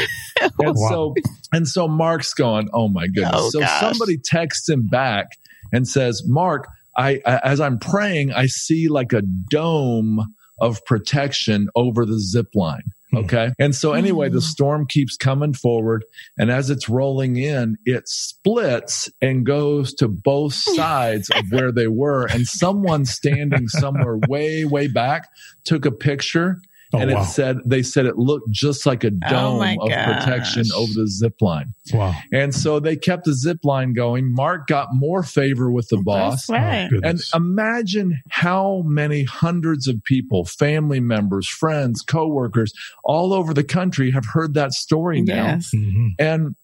And 0.41 0.51
Wow. 0.59 0.89
so, 0.91 1.15
and 1.53 1.69
so 1.69 1.87
Mark's 1.87 2.33
going, 2.33 2.69
oh 2.73 2.89
my 2.89 3.07
goodness. 3.09 3.33
Oh, 3.35 3.51
so 3.51 3.61
gosh. 3.61 3.81
somebody 3.81 4.17
texts 4.17 4.69
him 4.71 4.87
back 4.89 5.27
and 5.73 5.89
says, 5.89 6.23
Mark, 6.27 6.69
I, 6.97 7.21
I, 7.27 7.39
as 7.45 7.61
I'm 7.61 7.79
praying, 7.79 8.33
I 8.33 8.47
see 8.47 8.89
like 8.89 9.13
a 9.13 9.23
dome 9.23 10.35
of 10.61 10.85
protection 10.85 11.69
over 11.75 12.05
the 12.05 12.21
zip 12.21 12.49
line. 12.55 12.93
Hmm. 13.11 13.17
Okay. 13.19 13.51
And 13.59 13.75
so 13.75 13.93
anyway, 13.93 14.29
the 14.29 14.39
hmm. 14.39 14.45
storm 14.45 14.87
keeps 14.87 15.17
coming 15.17 15.55
forward. 15.55 16.05
And 16.39 16.51
as 16.51 16.71
it's 16.71 16.89
rolling 16.89 17.37
in, 17.37 17.77
it 17.85 18.09
splits 18.09 19.11
and 19.21 19.47
goes 19.47 19.95
to 19.95 20.09
both 20.09 20.55
sides 20.77 21.31
of 21.31 21.51
where 21.51 21.73
they 21.73 21.89
were. 21.89 22.27
And 22.27 22.47
someone 22.47 23.05
standing 23.05 23.69
somewhere 23.69 24.19
way, 24.29 24.65
way 24.65 24.87
back 24.87 25.29
took 25.65 25.85
a 25.85 25.93
picture 25.93 26.59
Oh, 26.95 26.99
and 26.99 27.11
wow. 27.11 27.23
it 27.23 27.25
said 27.25 27.59
they 27.65 27.83
said 27.83 28.05
it 28.05 28.19
looked 28.19 28.51
just 28.51 28.85
like 28.85 29.03
a 29.03 29.09
oh 29.09 29.31
dome 29.31 29.63
oh 29.63 29.85
of 29.85 29.89
gosh. 29.89 30.19
protection 30.19 30.65
over 30.75 30.93
the 30.93 31.09
zip 31.09 31.41
line. 31.41 31.73
Wow! 31.93 32.15
And 32.33 32.55
so 32.55 32.81
they 32.81 32.97
kept 32.97 33.25
the 33.25 33.33
zip 33.35 33.65
line 33.65 33.95
going. 33.95 34.33
Mark 34.35 34.67
got 34.67 34.89
more 34.93 35.23
favor 35.23 35.71
with 35.71 35.89
the 35.89 35.99
boss. 35.99 36.51
Right. 36.51 36.91
Oh, 36.93 37.01
and 37.03 37.21
imagine 37.35 38.21
how 38.29 38.83
many 38.85 39.25
hundreds 39.25 39.89
of 39.89 40.05
people, 40.05 40.45
family 40.45 41.01
members, 41.01 41.49
friends, 41.49 42.03
coworkers, 42.03 42.75
all 43.05 43.33
over 43.33 43.55
the 43.55 43.65
country 43.65 44.11
have 44.11 44.27
heard 44.27 44.55
that 44.55 44.73
story 44.73 45.23
now. 45.23 45.47
Yes. 45.47 45.71
Mm-hmm. 45.75 46.09
And 46.19 46.57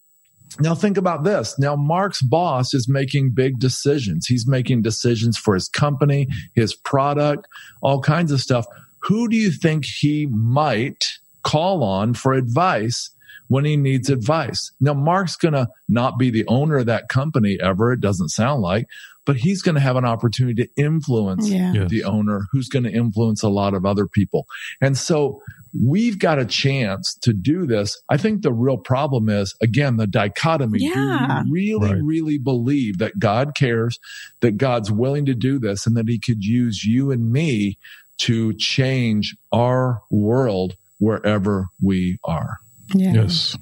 now 0.60 0.74
think 0.74 0.96
about 0.96 1.24
this. 1.24 1.58
Now 1.58 1.76
Mark's 1.76 2.22
boss 2.22 2.74
is 2.74 2.88
making 2.88 3.30
big 3.30 3.58
decisions. 3.58 4.26
He's 4.26 4.46
making 4.46 4.82
decisions 4.82 5.38
for 5.38 5.54
his 5.54 5.68
company, 5.68 6.28
his 6.54 6.74
product, 6.74 7.46
all 7.80 8.00
kinds 8.00 8.32
of 8.32 8.40
stuff 8.40 8.66
who 9.00 9.28
do 9.28 9.36
you 9.36 9.50
think 9.50 9.84
he 9.84 10.26
might 10.26 11.04
call 11.42 11.82
on 11.82 12.14
for 12.14 12.32
advice 12.32 13.10
when 13.48 13.64
he 13.64 13.76
needs 13.76 14.10
advice? 14.10 14.70
Now, 14.80 14.94
Mark's 14.94 15.36
going 15.36 15.54
to 15.54 15.68
not 15.88 16.18
be 16.18 16.30
the 16.30 16.46
owner 16.46 16.78
of 16.78 16.86
that 16.86 17.08
company 17.08 17.58
ever. 17.60 17.92
It 17.92 18.00
doesn't 18.00 18.28
sound 18.28 18.62
like, 18.62 18.86
but 19.24 19.36
he's 19.36 19.62
going 19.62 19.74
to 19.74 19.80
have 19.80 19.96
an 19.96 20.04
opportunity 20.04 20.64
to 20.64 20.82
influence 20.82 21.48
yeah. 21.48 21.84
the 21.88 22.04
owner 22.04 22.46
who's 22.50 22.68
going 22.68 22.84
to 22.84 22.92
influence 22.92 23.42
a 23.42 23.48
lot 23.48 23.74
of 23.74 23.84
other 23.84 24.06
people. 24.06 24.46
And 24.80 24.96
so 24.96 25.42
we've 25.84 26.18
got 26.18 26.38
a 26.38 26.46
chance 26.46 27.14
to 27.20 27.34
do 27.34 27.66
this. 27.66 28.00
I 28.08 28.16
think 28.16 28.40
the 28.40 28.52
real 28.52 28.78
problem 28.78 29.28
is, 29.28 29.54
again, 29.60 29.98
the 29.98 30.06
dichotomy. 30.06 30.78
Yeah. 30.80 31.42
Do 31.44 31.48
you 31.48 31.52
really, 31.52 31.92
right. 31.92 32.02
really 32.02 32.38
believe 32.38 32.98
that 32.98 33.18
God 33.18 33.54
cares, 33.54 33.98
that 34.40 34.56
God's 34.56 34.90
willing 34.90 35.26
to 35.26 35.34
do 35.34 35.58
this, 35.58 35.86
and 35.86 35.94
that 35.96 36.08
he 36.08 36.18
could 36.18 36.42
use 36.42 36.84
you 36.84 37.10
and 37.10 37.30
me 37.30 37.76
to 38.18 38.52
change 38.54 39.36
our 39.52 40.02
world 40.10 40.74
wherever 40.98 41.68
we 41.82 42.18
are. 42.24 42.58
Yeah. 42.94 43.12
Yes. 43.12 43.56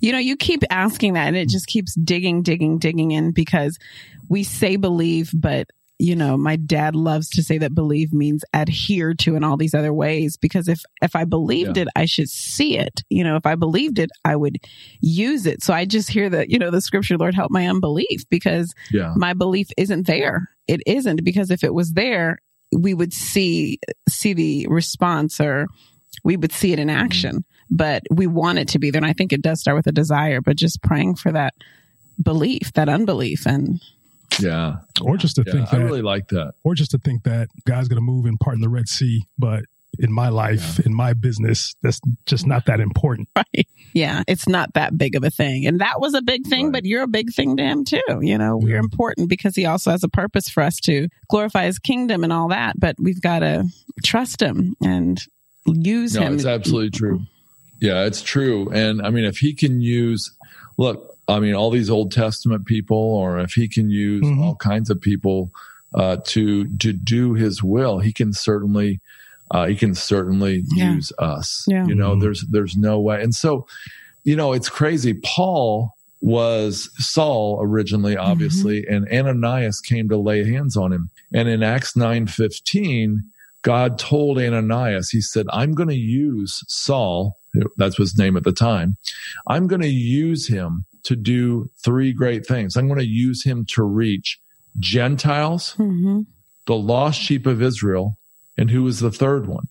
You 0.00 0.12
know, 0.12 0.18
you 0.18 0.36
keep 0.36 0.62
asking 0.70 1.14
that 1.14 1.28
and 1.28 1.36
it 1.36 1.48
just 1.48 1.66
keeps 1.66 1.94
digging, 1.94 2.42
digging, 2.42 2.78
digging 2.78 3.12
in 3.12 3.32
because 3.32 3.78
we 4.28 4.42
say 4.42 4.76
believe, 4.76 5.30
but 5.34 5.68
you 6.00 6.14
know, 6.14 6.36
my 6.36 6.54
dad 6.54 6.94
loves 6.94 7.28
to 7.30 7.42
say 7.42 7.58
that 7.58 7.74
believe 7.74 8.12
means 8.12 8.44
adhere 8.52 9.14
to 9.14 9.34
in 9.34 9.42
all 9.42 9.56
these 9.56 9.74
other 9.74 9.92
ways 9.92 10.36
because 10.36 10.68
if 10.68 10.80
if 11.02 11.16
I 11.16 11.24
believed 11.24 11.76
yeah. 11.76 11.82
it, 11.84 11.88
I 11.96 12.04
should 12.04 12.28
see 12.28 12.78
it. 12.78 13.02
You 13.10 13.24
know, 13.24 13.34
if 13.34 13.44
I 13.44 13.56
believed 13.56 13.98
it, 13.98 14.10
I 14.24 14.36
would 14.36 14.58
use 15.00 15.44
it. 15.44 15.62
So 15.62 15.74
I 15.74 15.84
just 15.84 16.08
hear 16.08 16.30
that, 16.30 16.50
you 16.50 16.58
know, 16.58 16.70
the 16.70 16.80
scripture, 16.80 17.18
Lord 17.18 17.34
help 17.34 17.50
my 17.50 17.66
unbelief 17.66 18.28
because 18.30 18.72
yeah. 18.92 19.12
my 19.16 19.34
belief 19.34 19.68
isn't 19.76 20.06
there. 20.06 20.48
It 20.68 20.82
isn't 20.86 21.24
because 21.24 21.50
if 21.50 21.64
it 21.64 21.74
was 21.74 21.94
there, 21.94 22.38
we 22.76 22.94
would 22.94 23.12
see 23.12 23.78
see 24.08 24.32
the 24.32 24.66
response 24.68 25.40
or 25.40 25.66
we 26.24 26.36
would 26.36 26.52
see 26.52 26.72
it 26.72 26.78
in 26.78 26.88
mm-hmm. 26.88 26.98
action 26.98 27.44
but 27.70 28.02
we 28.10 28.26
want 28.26 28.58
it 28.58 28.68
to 28.68 28.78
be 28.78 28.90
there. 28.90 28.98
And 28.98 29.06
i 29.06 29.12
think 29.12 29.32
it 29.32 29.42
does 29.42 29.60
start 29.60 29.76
with 29.76 29.86
a 29.86 29.92
desire 29.92 30.40
but 30.40 30.56
just 30.56 30.82
praying 30.82 31.16
for 31.16 31.32
that 31.32 31.54
belief 32.22 32.72
that 32.74 32.88
unbelief 32.88 33.46
and 33.46 33.80
yeah. 34.40 34.76
Or 35.00 35.16
just 35.16 35.36
to 35.36 35.44
yeah, 35.46 35.52
think 35.52 35.70
that, 35.70 35.80
i 35.80 35.82
really 35.82 36.02
like 36.02 36.28
that. 36.28 36.52
or 36.62 36.74
just 36.74 36.90
to 36.92 36.98
think 36.98 37.24
that 37.24 37.48
god's 37.66 37.88
going 37.88 37.96
to 37.96 38.02
move 38.02 38.26
in 38.26 38.36
part 38.36 38.56
in 38.56 38.60
the 38.60 38.68
red 38.68 38.88
sea 38.88 39.24
but 39.38 39.64
in 39.98 40.12
my 40.12 40.28
life, 40.28 40.78
yeah. 40.78 40.86
in 40.86 40.94
my 40.94 41.12
business, 41.12 41.74
that's 41.82 42.00
just 42.26 42.46
not 42.46 42.66
that 42.66 42.80
important. 42.80 43.28
Right. 43.54 43.68
Yeah. 43.94 44.22
It's 44.28 44.48
not 44.48 44.74
that 44.74 44.98
big 44.98 45.14
of 45.14 45.24
a 45.24 45.30
thing. 45.30 45.66
And 45.66 45.80
that 45.80 46.00
was 46.00 46.12
a 46.14 46.20
big 46.20 46.46
thing, 46.46 46.66
right. 46.66 46.72
but 46.72 46.84
you're 46.84 47.04
a 47.04 47.08
big 47.08 47.32
thing 47.32 47.56
to 47.56 47.62
him 47.62 47.84
too. 47.84 48.02
You 48.20 48.36
know, 48.36 48.56
we're 48.56 48.74
yeah. 48.74 48.80
important 48.80 49.28
because 49.28 49.54
he 49.54 49.64
also 49.64 49.90
has 49.90 50.02
a 50.02 50.08
purpose 50.08 50.48
for 50.48 50.62
us 50.62 50.76
to 50.80 51.08
glorify 51.30 51.64
his 51.64 51.78
kingdom 51.78 52.24
and 52.24 52.32
all 52.32 52.48
that, 52.48 52.78
but 52.78 52.96
we've 52.98 53.20
got 53.20 53.40
to 53.40 53.64
trust 54.04 54.42
him 54.42 54.76
and 54.82 55.20
use 55.66 56.14
no, 56.14 56.22
him. 56.22 56.34
It's 56.34 56.44
absolutely 56.44 56.90
true. 56.90 57.22
Yeah, 57.80 58.04
it's 58.04 58.22
true. 58.22 58.70
And 58.70 59.00
I 59.02 59.10
mean, 59.10 59.24
if 59.24 59.38
he 59.38 59.54
can 59.54 59.80
use, 59.80 60.32
look, 60.76 61.16
I 61.28 61.40
mean, 61.40 61.54
all 61.54 61.70
these 61.70 61.90
Old 61.90 62.12
Testament 62.12 62.66
people, 62.66 62.96
or 62.96 63.38
if 63.38 63.52
he 63.52 63.68
can 63.68 63.90
use 63.90 64.24
mm-hmm. 64.24 64.42
all 64.42 64.56
kinds 64.56 64.90
of 64.90 65.00
people 65.00 65.50
uh, 65.94 66.18
to 66.26 66.76
to 66.78 66.92
do 66.92 67.34
his 67.34 67.62
will, 67.62 67.98
he 67.98 68.12
can 68.12 68.32
certainly 68.32 69.00
uh, 69.50 69.66
he 69.66 69.74
can 69.74 69.94
certainly 69.94 70.64
yeah. 70.74 70.94
use 70.94 71.12
us. 71.18 71.64
Yeah. 71.68 71.86
You 71.86 71.94
know, 71.94 72.12
mm-hmm. 72.12 72.20
there's 72.20 72.44
there's 72.50 72.76
no 72.76 73.00
way. 73.00 73.22
And 73.22 73.34
so, 73.34 73.66
you 74.24 74.36
know, 74.36 74.52
it's 74.52 74.68
crazy. 74.68 75.14
Paul 75.14 75.94
was 76.20 76.90
Saul 76.96 77.58
originally, 77.62 78.14
mm-hmm. 78.14 78.30
obviously, 78.30 78.82
mm-hmm. 78.82 79.06
and 79.12 79.26
Ananias 79.26 79.80
came 79.80 80.08
to 80.08 80.16
lay 80.16 80.44
hands 80.44 80.76
on 80.76 80.92
him. 80.92 81.10
And 81.32 81.48
in 81.48 81.62
Acts 81.62 81.96
nine 81.96 82.26
fifteen, 82.26 83.22
God 83.62 83.98
told 83.98 84.38
Ananias, 84.38 85.10
He 85.10 85.20
said, 85.20 85.46
"I'm 85.52 85.72
going 85.72 85.88
to 85.88 85.94
use 85.94 86.62
Saul." 86.66 87.36
That's 87.76 87.96
his 87.96 88.18
name 88.18 88.36
at 88.36 88.44
the 88.44 88.52
time. 88.52 88.96
I'm 89.46 89.66
going 89.66 89.80
to 89.80 89.88
use 89.88 90.46
him 90.46 90.84
to 91.04 91.16
do 91.16 91.70
three 91.82 92.12
great 92.12 92.44
things. 92.44 92.76
I'm 92.76 92.86
going 92.86 93.00
to 93.00 93.06
use 93.06 93.42
him 93.42 93.64
to 93.70 93.82
reach 93.82 94.38
Gentiles, 94.78 95.74
mm-hmm. 95.78 96.20
the 96.66 96.76
lost 96.76 97.18
sheep 97.20 97.46
of 97.46 97.62
Israel, 97.62 98.17
and 98.58 98.70
who 98.70 98.86
is 98.86 99.00
the 99.00 99.10
third 99.10 99.46
one? 99.46 99.68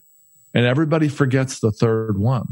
And 0.53 0.65
everybody 0.65 1.09
forgets 1.09 1.59
the 1.59 1.71
third 1.71 2.17
one. 2.17 2.47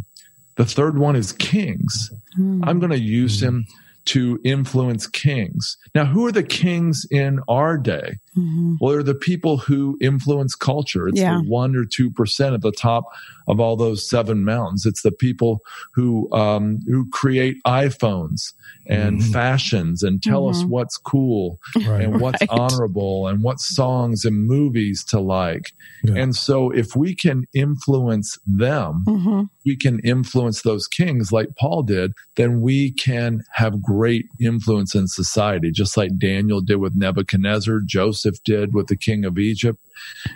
The 0.57 0.65
third 0.65 0.97
one 0.97 1.15
is 1.15 1.31
kings. 1.31 2.11
Mm. 2.37 2.61
I'm 2.63 2.79
going 2.79 2.91
to 2.91 2.99
use 2.99 3.39
mm. 3.39 3.43
him 3.43 3.67
to 4.05 4.39
influence 4.43 5.07
kings. 5.07 5.77
Now, 5.95 6.05
who 6.05 6.25
are 6.27 6.31
the 6.31 6.43
kings 6.43 7.05
in 7.09 7.39
our 7.47 7.77
day? 7.77 8.17
Mm-hmm. 8.37 8.75
Well, 8.79 8.93
they're 8.93 9.03
the 9.03 9.15
people 9.15 9.57
who 9.57 9.97
influence 10.01 10.55
culture. 10.55 11.07
It's 11.07 11.19
yeah. 11.19 11.39
the 11.41 11.49
one 11.49 11.75
or 11.75 11.85
two 11.85 12.11
percent 12.11 12.53
at 12.53 12.61
the 12.61 12.71
top 12.71 13.05
of 13.47 13.59
all 13.59 13.75
those 13.75 14.07
seven 14.07 14.43
mountains. 14.43 14.85
It's 14.85 15.01
the 15.01 15.11
people 15.11 15.61
who 15.93 16.31
um, 16.33 16.79
who 16.87 17.09
create 17.11 17.57
iPhones 17.65 18.53
and 18.87 19.19
mm-hmm. 19.19 19.31
fashions 19.31 20.03
and 20.03 20.21
tell 20.21 20.43
mm-hmm. 20.43 20.59
us 20.59 20.63
what's 20.63 20.97
cool 20.97 21.59
right. 21.87 22.01
and 22.01 22.21
what's 22.21 22.41
right. 22.41 22.49
honorable 22.49 23.27
and 23.27 23.41
what 23.41 23.59
songs 23.59 24.25
and 24.25 24.47
movies 24.47 25.03
to 25.05 25.19
like. 25.19 25.73
Yeah. 26.03 26.15
And 26.15 26.35
so, 26.35 26.71
if 26.71 26.95
we 26.95 27.15
can 27.15 27.45
influence 27.53 28.37
them, 28.45 29.05
mm-hmm. 29.07 29.41
we 29.65 29.75
can 29.75 29.99
influence 29.99 30.61
those 30.61 30.87
kings 30.87 31.31
like 31.31 31.55
Paul 31.55 31.83
did. 31.83 32.13
Then 32.35 32.61
we 32.61 32.91
can 32.91 33.43
have 33.53 33.81
great 33.81 34.27
influence 34.39 34.93
in 34.93 35.07
society, 35.07 35.71
just 35.71 35.97
like 35.97 36.17
Daniel 36.17 36.61
did 36.61 36.77
with 36.77 36.95
Nebuchadnezzar, 36.95 37.81
Joseph 37.85 38.24
did 38.43 38.73
with 38.73 38.87
the 38.87 38.97
king 38.97 39.25
of 39.25 39.37
Egypt, 39.37 39.79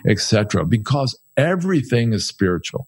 etc. 0.07 0.65
Because 0.65 1.17
everything 1.37 2.13
is 2.13 2.27
spiritual 2.27 2.87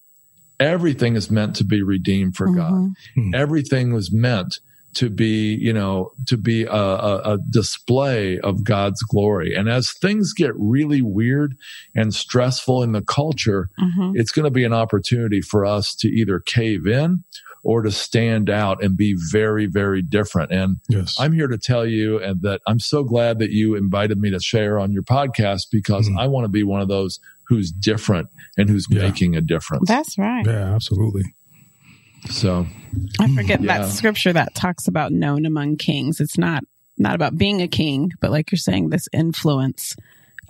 everything 0.61 1.15
is 1.15 1.31
meant 1.31 1.55
to 1.55 1.63
be 1.63 1.81
redeemed 1.81 2.35
for 2.35 2.47
mm-hmm. 2.47 2.57
God. 2.57 2.93
Mm-hmm. 3.17 3.35
Everything 3.35 3.93
was 3.93 4.11
meant 4.13 4.59
to 4.93 5.10
be, 5.10 5.56
you 5.56 5.73
know, 5.73 6.12
to 6.27 6.38
be 6.38 6.63
a, 6.63 6.71
a, 6.71 7.34
a, 7.34 7.38
display 7.49 8.39
of 8.39 8.63
God's 8.63 9.01
glory. 9.04 9.56
And 9.56 9.69
as 9.69 9.93
things 9.93 10.34
get 10.34 10.51
really 10.56 11.01
weird 11.01 11.56
and 11.95 12.13
stressful 12.13 12.84
in 12.84 12.91
the 12.91 13.01
culture, 13.01 13.69
mm-hmm. 13.80 14.12
it's 14.15 14.32
going 14.32 14.45
to 14.45 14.51
be 14.51 14.63
an 14.63 14.73
opportunity 14.73 15.41
for 15.41 15.65
us 15.65 15.95
to 15.95 16.08
either 16.08 16.39
cave 16.39 16.86
in 16.88 17.23
or 17.63 17.84
to 17.84 17.91
stand 17.91 18.49
out 18.49 18.84
and 18.84 18.97
be 18.97 19.15
very, 19.32 19.67
very 19.67 20.01
different. 20.01 20.51
And 20.51 20.77
yes. 20.89 21.15
I'm 21.19 21.32
here 21.32 21.47
to 21.47 21.58
tell 21.58 21.86
you 21.86 22.21
and 22.21 22.41
that 22.41 22.62
I'm 22.67 22.80
so 22.80 23.04
glad 23.04 23.39
that 23.39 23.51
you 23.51 23.75
invited 23.75 24.17
me 24.17 24.32
to 24.32 24.39
share 24.39 24.80
on 24.80 24.91
your 24.91 25.04
podcast 25.04 25.67
because 25.71 26.08
mm-hmm. 26.08 26.19
I 26.19 26.27
want 26.27 26.45
to 26.45 26.49
be 26.49 26.63
one 26.63 26.82
of 26.82 26.88
those 26.88 27.19
who's 27.47 27.71
different 27.71 28.30
and 28.58 28.69
who's 28.69 28.88
yeah. 28.89 29.01
making 29.04 29.36
a 29.36 29.41
difference. 29.41 29.88
That's 29.88 30.17
right. 30.17 30.45
Yeah, 30.45 30.73
absolutely. 30.73 31.36
So 32.29 32.67
I 33.19 33.34
forget 33.36 33.62
yeah. 33.62 33.79
that 33.79 33.89
scripture 33.89 34.34
that 34.34 34.53
talks 34.53 34.88
about 34.88 35.12
known 35.12 35.45
among 35.45 35.77
kings. 35.77 36.19
It's 36.19 36.38
not 36.38 36.63
not 36.97 37.15
about 37.15 37.38
being 37.38 37.62
a 37.62 37.67
king, 37.67 38.12
but 38.19 38.31
like 38.31 38.51
you're 38.51 38.60
saying, 38.60 38.89
this 38.89 39.07
influence 39.12 39.95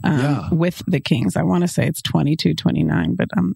um, 0.04 0.20
yeah. 0.20 0.50
with 0.52 0.84
the 0.88 1.00
kings. 1.00 1.36
I 1.36 1.44
want 1.44 1.62
to 1.62 1.68
say 1.68 1.88
it's 1.88 2.02
22, 2.02 2.54
29, 2.56 3.16
but 3.16 3.30
um, 3.38 3.56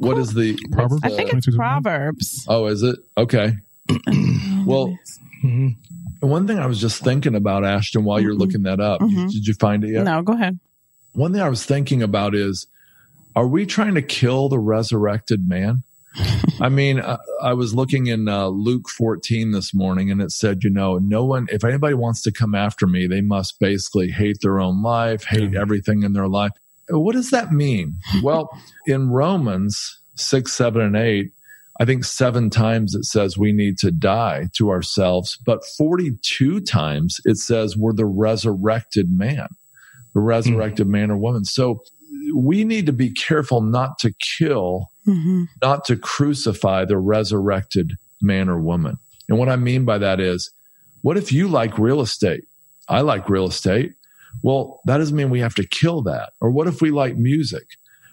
what 0.00 0.18
is 0.18 0.34
the 0.34 0.58
Proverbs? 0.72 1.02
I 1.04 1.10
think 1.10 1.32
it's 1.32 1.54
Proverbs. 1.54 2.44
Oh, 2.48 2.66
is 2.66 2.82
it? 2.82 2.98
Okay. 3.16 3.56
well, 4.66 4.98
mm-hmm. 5.42 5.68
one 6.20 6.46
thing 6.46 6.58
I 6.58 6.66
was 6.66 6.80
just 6.80 7.02
thinking 7.02 7.34
about, 7.34 7.64
Ashton, 7.64 8.04
while 8.04 8.20
you're 8.20 8.32
mm-hmm. 8.32 8.40
looking 8.40 8.62
that 8.64 8.80
up, 8.80 9.00
mm-hmm. 9.00 9.28
did 9.28 9.46
you 9.46 9.54
find 9.54 9.84
it 9.84 9.92
yet? 9.92 10.04
No, 10.04 10.22
go 10.22 10.34
ahead. 10.34 10.58
One 11.12 11.32
thing 11.32 11.40
I 11.40 11.48
was 11.48 11.64
thinking 11.64 12.02
about 12.02 12.34
is, 12.34 12.66
are 13.34 13.46
we 13.46 13.66
trying 13.66 13.94
to 13.94 14.02
kill 14.02 14.48
the 14.48 14.58
resurrected 14.58 15.48
man? 15.48 15.82
I 16.60 16.68
mean, 16.68 17.00
I, 17.00 17.18
I, 17.42 17.52
was 17.52 17.74
looking 17.74 18.06
in 18.06 18.28
uh, 18.28 18.48
Luke 18.48 18.88
14 18.88 19.52
this 19.52 19.74
morning 19.74 20.10
and 20.10 20.20
it 20.20 20.32
said, 20.32 20.64
you 20.64 20.70
know, 20.70 20.98
no 20.98 21.24
one, 21.24 21.46
if 21.50 21.64
anybody 21.64 21.94
wants 21.94 22.22
to 22.22 22.32
come 22.32 22.54
after 22.54 22.86
me, 22.86 23.06
they 23.06 23.20
must 23.20 23.60
basically 23.60 24.10
hate 24.10 24.38
their 24.40 24.58
own 24.58 24.82
life, 24.82 25.24
hate 25.24 25.52
yeah. 25.52 25.60
everything 25.60 26.02
in 26.02 26.14
their 26.14 26.28
life. 26.28 26.52
What 26.88 27.14
does 27.14 27.30
that 27.30 27.52
mean? 27.52 27.96
well, 28.22 28.48
in 28.86 29.10
Romans 29.10 30.00
6, 30.16 30.52
7, 30.52 30.80
and 30.80 30.96
8, 30.96 31.30
I 31.80 31.84
think 31.84 32.04
seven 32.04 32.50
times 32.50 32.94
it 32.94 33.04
says 33.04 33.38
we 33.38 33.52
need 33.52 33.78
to 33.78 33.92
die 33.92 34.48
to 34.56 34.70
ourselves, 34.70 35.38
but 35.46 35.64
42 35.76 36.60
times 36.60 37.20
it 37.24 37.36
says 37.36 37.76
we're 37.76 37.92
the 37.92 38.04
resurrected 38.04 39.10
man, 39.10 39.48
the 40.12 40.20
resurrected 40.20 40.88
mm. 40.88 40.90
man 40.90 41.10
or 41.12 41.16
woman. 41.16 41.44
So 41.44 41.82
we 42.34 42.64
need 42.64 42.86
to 42.86 42.92
be 42.92 43.10
careful 43.10 43.60
not 43.60 43.98
to 44.00 44.12
kill, 44.12 44.90
mm-hmm. 45.08 45.44
not 45.62 45.84
to 45.86 45.96
crucify 45.96 46.84
the 46.84 46.98
resurrected 46.98 47.94
man 48.20 48.48
or 48.48 48.60
woman. 48.60 48.98
And 49.28 49.38
what 49.38 49.48
I 49.48 49.56
mean 49.56 49.84
by 49.84 49.98
that 49.98 50.20
is, 50.20 50.50
what 51.02 51.16
if 51.16 51.32
you 51.32 51.48
like 51.48 51.78
real 51.78 52.00
estate? 52.00 52.44
I 52.88 53.00
like 53.02 53.28
real 53.28 53.46
estate. 53.46 53.92
Well, 54.42 54.80
that 54.86 54.98
doesn't 54.98 55.16
mean 55.16 55.30
we 55.30 55.40
have 55.40 55.54
to 55.56 55.66
kill 55.66 56.02
that. 56.02 56.32
Or 56.40 56.50
what 56.50 56.66
if 56.66 56.80
we 56.80 56.90
like 56.90 57.16
music? 57.16 57.66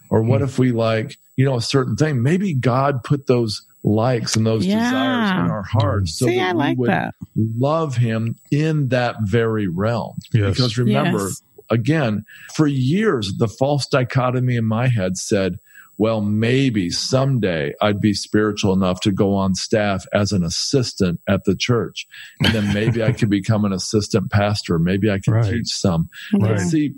Or 0.10 0.21
what 0.21 0.41
mm. 0.41 0.45
if 0.45 0.60
we 0.60 0.71
like, 0.71 1.17
you 1.36 1.45
know, 1.45 1.55
a 1.55 1.62
certain 1.62 1.95
thing? 1.95 2.21
Maybe 2.21 2.53
God 2.53 3.03
put 3.03 3.27
those 3.27 3.65
likes 3.84 4.36
and 4.36 4.45
those 4.45 4.65
yeah. 4.65 4.84
desires 4.84 5.45
in 5.45 5.51
our 5.51 5.63
hearts 5.63 6.17
so 6.17 6.27
See, 6.27 6.38
that 6.38 6.49
I 6.49 6.51
like 6.53 6.77
we 6.77 6.81
would 6.81 6.89
that. 6.89 7.15
love 7.36 7.97
him 7.97 8.36
in 8.51 8.89
that 8.89 9.17
very 9.23 9.67
realm. 9.67 10.17
Yes. 10.34 10.55
Because 10.55 10.77
remember, 10.77 11.27
yes. 11.27 11.41
again, 11.69 12.25
for 12.53 12.67
years, 12.67 13.34
the 13.38 13.47
false 13.47 13.88
dichotomy 13.88 14.55
in 14.55 14.65
my 14.65 14.88
head 14.88 15.17
said, 15.17 15.60
well, 15.97 16.21
maybe 16.21 16.89
someday 16.89 17.73
I'd 17.81 18.01
be 18.01 18.13
spiritual 18.13 18.73
enough 18.73 18.99
to 19.01 19.12
go 19.12 19.34
on 19.34 19.55
staff 19.55 20.05
as 20.13 20.31
an 20.31 20.43
assistant 20.43 21.21
at 21.27 21.45
the 21.45 21.55
church. 21.55 22.05
And 22.43 22.53
then 22.53 22.73
maybe 22.73 23.03
I 23.03 23.12
could 23.12 23.29
become 23.29 23.65
an 23.65 23.73
assistant 23.73 24.31
pastor. 24.31 24.77
Maybe 24.77 25.10
I 25.10 25.19
could 25.19 25.34
right. 25.34 25.51
teach 25.51 25.69
some. 25.69 26.10
Right. 26.34 26.60
See, 26.60 26.93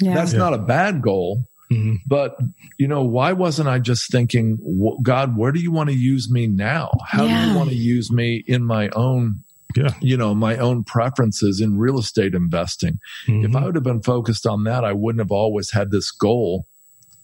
yeah. 0.00 0.14
that's 0.14 0.32
yeah. 0.32 0.38
not 0.38 0.54
a 0.54 0.58
bad 0.58 1.00
goal. 1.00 1.44
Mm-hmm. 1.70 1.94
But, 2.06 2.36
you 2.76 2.88
know, 2.88 3.04
why 3.04 3.32
wasn't 3.32 3.68
I 3.68 3.78
just 3.78 4.10
thinking, 4.10 4.58
God, 5.02 5.36
where 5.36 5.52
do 5.52 5.60
you 5.60 5.72
want 5.72 5.90
to 5.90 5.96
use 5.96 6.30
me 6.30 6.46
now? 6.46 6.92
How 7.06 7.24
yeah. 7.24 7.44
do 7.44 7.50
you 7.50 7.56
want 7.56 7.70
to 7.70 7.76
use 7.76 8.10
me 8.10 8.44
in 8.46 8.64
my 8.64 8.90
own 8.90 9.44
yeah. 9.76 9.90
you 10.00 10.16
know, 10.16 10.34
my 10.34 10.56
own 10.56 10.84
preferences 10.84 11.60
in 11.60 11.78
real 11.78 11.98
estate 11.98 12.34
investing. 12.34 13.00
Mm-hmm. 13.26 13.46
If 13.46 13.56
I 13.56 13.64
would 13.66 13.74
have 13.74 13.82
been 13.82 14.02
focused 14.02 14.46
on 14.46 14.62
that, 14.64 14.84
I 14.84 14.92
wouldn't 14.92 15.20
have 15.20 15.32
always 15.32 15.72
had 15.72 15.90
this 15.90 16.12
goal 16.12 16.66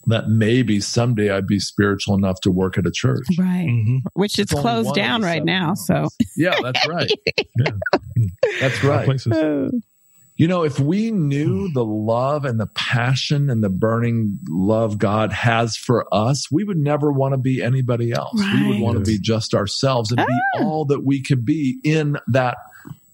that 0.07 0.29
maybe 0.29 0.79
someday 0.79 1.29
I'd 1.29 1.47
be 1.47 1.59
spiritual 1.59 2.15
enough 2.15 2.39
to 2.41 2.51
work 2.51 2.77
at 2.77 2.85
a 2.85 2.91
church. 2.91 3.25
Right. 3.37 3.67
Mm-hmm. 3.67 3.97
Which 4.13 4.39
is 4.39 4.47
closed 4.47 4.95
down 4.95 5.21
right 5.21 5.43
now. 5.43 5.75
So, 5.75 6.07
yeah, 6.35 6.55
that's 6.61 6.87
right. 6.87 7.11
yeah. 7.57 7.71
That's 8.59 8.83
right. 8.83 9.07
You 10.37 10.47
know, 10.47 10.63
if 10.63 10.79
we 10.79 11.11
knew 11.11 11.71
the 11.71 11.85
love 11.85 12.45
and 12.45 12.59
the 12.59 12.65
passion 12.65 13.49
and 13.51 13.63
the 13.63 13.69
burning 13.69 14.39
love 14.49 14.97
God 14.97 15.31
has 15.31 15.77
for 15.77 16.07
us, 16.11 16.51
we 16.51 16.63
would 16.63 16.77
never 16.77 17.11
want 17.11 17.33
to 17.33 17.37
be 17.37 17.61
anybody 17.61 18.11
else. 18.11 18.41
Right. 18.41 18.61
We 18.61 18.67
would 18.69 18.79
want 18.79 18.97
to 18.97 19.03
be 19.03 19.19
just 19.19 19.53
ourselves 19.53 20.09
and 20.09 20.19
ah. 20.19 20.25
be 20.25 20.63
all 20.63 20.85
that 20.85 21.05
we 21.05 21.21
could 21.21 21.45
be 21.45 21.79
in 21.83 22.17
that 22.29 22.57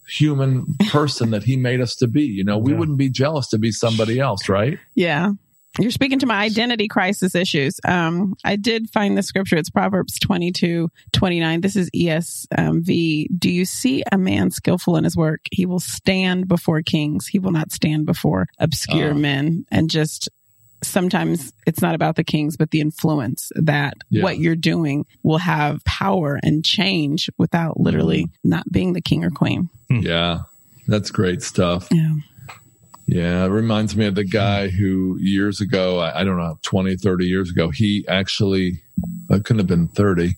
human 0.07 0.65
person 0.89 1.31
that 1.31 1.43
he 1.43 1.57
made 1.57 1.81
us 1.81 1.95
to 1.97 2.07
be. 2.07 2.23
You 2.23 2.45
know, 2.45 2.57
we 2.57 2.71
yeah. 2.71 2.77
wouldn't 2.79 2.97
be 2.97 3.09
jealous 3.09 3.47
to 3.49 3.57
be 3.57 3.71
somebody 3.71 4.19
else, 4.19 4.47
right? 4.47 4.79
Yeah. 4.95 5.31
You're 5.79 5.91
speaking 5.91 6.19
to 6.19 6.25
my 6.25 6.37
identity 6.37 6.87
crisis 6.87 7.35
issues. 7.35 7.79
Um, 7.85 8.35
I 8.43 8.55
did 8.55 8.89
find 8.89 9.17
the 9.17 9.23
scripture. 9.23 9.57
It's 9.57 9.69
Proverbs 9.69 10.19
22, 10.19 10.89
29. 11.13 11.61
This 11.61 11.75
is 11.75 11.89
ESV. 11.91 13.27
Do 13.37 13.49
you 13.49 13.65
see 13.65 14.03
a 14.11 14.17
man 14.17 14.51
skillful 14.51 14.97
in 14.97 15.03
his 15.03 15.15
work? 15.15 15.41
He 15.51 15.65
will 15.65 15.79
stand 15.79 16.47
before 16.47 16.81
kings. 16.81 17.27
He 17.27 17.39
will 17.39 17.51
not 17.51 17.71
stand 17.71 18.05
before 18.05 18.47
obscure 18.59 19.11
uh. 19.11 19.15
men 19.15 19.65
and 19.71 19.89
just 19.89 20.29
sometimes 20.83 21.53
it's 21.65 21.81
not 21.81 21.95
about 21.95 22.15
the 22.15 22.23
kings, 22.23 22.57
but 22.57 22.71
the 22.71 22.81
influence 22.81 23.51
that 23.55 23.95
yeah. 24.09 24.23
what 24.23 24.37
you're 24.37 24.55
doing 24.55 25.05
will 25.23 25.39
have 25.39 25.83
power 25.85 26.39
and 26.43 26.63
change 26.63 27.29
without 27.37 27.79
literally 27.79 28.25
mm-hmm. 28.25 28.49
not 28.49 28.71
being 28.71 28.93
the 28.93 29.01
king 29.01 29.23
or 29.23 29.31
queen. 29.31 29.69
Yeah. 29.89 30.41
That's 30.87 31.11
great 31.11 31.41
stuff. 31.41 31.87
Yeah. 31.91 32.13
Yeah, 33.07 33.45
it 33.45 33.49
reminds 33.49 33.95
me 33.95 34.05
of 34.05 34.15
the 34.15 34.25
guy 34.25 34.67
who 34.67 35.17
years 35.21 35.61
ago, 35.61 36.01
I, 36.01 36.25
don't 36.25 36.37
know, 36.37 36.59
20, 36.63 36.97
30 36.97 37.25
years 37.25 37.49
ago, 37.49 37.69
he 37.69 38.05
actually, 38.09 38.81
it 39.29 39.45
couldn't 39.45 39.59
have 39.59 39.67
been 39.67 39.87
30. 39.87 40.35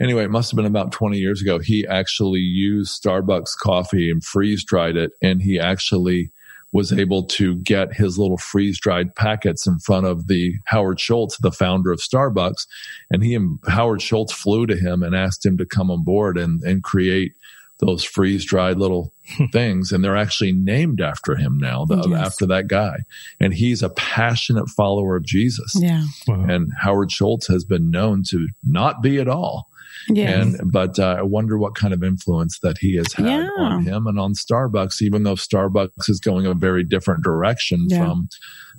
Anyway, 0.00 0.24
it 0.24 0.30
must 0.30 0.50
have 0.50 0.56
been 0.56 0.66
about 0.66 0.90
20 0.90 1.18
years 1.18 1.40
ago. 1.40 1.60
He 1.60 1.86
actually 1.86 2.40
used 2.40 3.00
Starbucks 3.00 3.56
coffee 3.62 4.10
and 4.10 4.24
freeze 4.24 4.64
dried 4.64 4.96
it. 4.96 5.12
And 5.22 5.40
he 5.40 5.60
actually 5.60 6.32
was 6.72 6.92
able 6.92 7.24
to 7.24 7.54
get 7.56 7.92
his 7.92 8.18
little 8.18 8.38
freeze 8.38 8.80
dried 8.80 9.14
packets 9.14 9.64
in 9.64 9.78
front 9.78 10.06
of 10.06 10.26
the 10.26 10.54
Howard 10.66 10.98
Schultz, 10.98 11.38
the 11.38 11.52
founder 11.52 11.92
of 11.92 12.00
Starbucks. 12.00 12.66
And 13.12 13.22
he 13.22 13.36
and 13.36 13.60
Howard 13.68 14.02
Schultz 14.02 14.32
flew 14.32 14.66
to 14.66 14.76
him 14.76 15.04
and 15.04 15.14
asked 15.14 15.46
him 15.46 15.56
to 15.58 15.66
come 15.66 15.92
on 15.92 16.02
board 16.02 16.36
and, 16.38 16.60
and 16.64 16.82
create 16.82 17.34
those 17.80 18.04
freeze 18.04 18.44
dried 18.44 18.78
little 18.78 19.12
things 19.52 19.92
and 19.92 20.04
they're 20.04 20.16
actually 20.16 20.52
named 20.52 21.00
after 21.00 21.34
him 21.34 21.58
now 21.58 21.84
the, 21.84 22.08
yes. 22.08 22.26
after 22.26 22.46
that 22.46 22.68
guy 22.68 22.96
and 23.40 23.54
he's 23.54 23.82
a 23.82 23.90
passionate 23.90 24.68
follower 24.68 25.16
of 25.16 25.24
jesus 25.24 25.74
yeah 25.76 26.04
wow. 26.28 26.44
and 26.48 26.70
howard 26.80 27.10
schultz 27.10 27.46
has 27.46 27.64
been 27.64 27.90
known 27.90 28.22
to 28.22 28.48
not 28.64 29.02
be 29.02 29.18
at 29.18 29.28
all 29.28 29.70
Yes. 30.08 30.54
And 30.58 30.72
but 30.72 30.98
uh, 30.98 31.16
I 31.18 31.22
wonder 31.22 31.58
what 31.58 31.74
kind 31.74 31.92
of 31.92 32.02
influence 32.02 32.58
that 32.60 32.78
he 32.78 32.96
has 32.96 33.12
had 33.12 33.26
yeah. 33.26 33.48
on 33.58 33.84
him 33.84 34.06
and 34.06 34.18
on 34.18 34.34
Starbucks, 34.34 35.02
even 35.02 35.22
though 35.22 35.34
Starbucks 35.34 36.08
is 36.08 36.20
going 36.20 36.46
a 36.46 36.54
very 36.54 36.84
different 36.84 37.22
direction 37.22 37.86
yeah. 37.88 38.04
from 38.04 38.28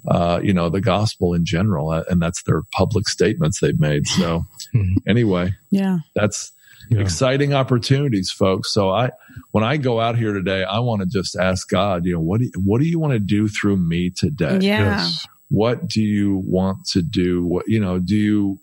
uh, 0.08 0.40
you 0.44 0.54
know 0.54 0.70
the 0.70 0.82
gospel 0.82 1.34
in 1.34 1.46
general, 1.46 1.92
uh, 1.92 2.04
and 2.10 2.22
that's 2.22 2.44
their 2.44 2.64
public 2.72 3.08
statements 3.08 3.60
they've 3.60 3.80
made. 3.80 4.08
So 4.08 4.46
hmm. 4.72 4.94
anyway, 5.08 5.54
yeah, 5.70 6.00
that's 6.16 6.52
yeah. 6.90 7.00
exciting 7.00 7.54
opportunities, 7.54 8.32
folks. 8.32 8.74
So 8.74 8.90
I, 8.90 9.12
when 9.52 9.64
I 9.64 9.78
go 9.78 10.00
out 10.00 10.18
here 10.18 10.34
today, 10.34 10.64
I 10.64 10.80
want 10.80 11.02
to 11.02 11.08
just 11.08 11.36
ask 11.36 11.70
God, 11.70 12.06
you 12.06 12.14
know, 12.14 12.22
what 12.22 12.40
do 12.40 12.46
you, 12.46 12.52
what 12.64 12.80
do 12.82 12.88
you 12.88 13.00
want 13.00 13.14
to 13.14 13.20
do 13.20 13.48
through 13.48 13.78
me 13.78 14.10
today? 14.10 14.60
Yeah. 14.62 14.98
Yes. 14.98 15.28
What 15.50 15.88
do 15.88 16.02
you 16.02 16.38
want 16.46 16.86
to 16.88 17.02
do? 17.02 17.46
What, 17.46 17.68
you 17.68 17.80
know, 17.80 18.00
do 18.00 18.16
you, 18.16 18.60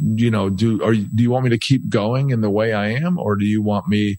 you 0.00 0.30
know, 0.30 0.50
do, 0.50 0.80
or 0.82 0.94
do 0.94 1.22
you 1.22 1.30
want 1.30 1.44
me 1.44 1.50
to 1.50 1.58
keep 1.58 1.88
going 1.88 2.30
in 2.30 2.42
the 2.42 2.50
way 2.50 2.72
I 2.72 2.88
am? 2.90 3.18
Or 3.18 3.36
do 3.36 3.44
you 3.44 3.62
want 3.62 3.88
me 3.88 4.18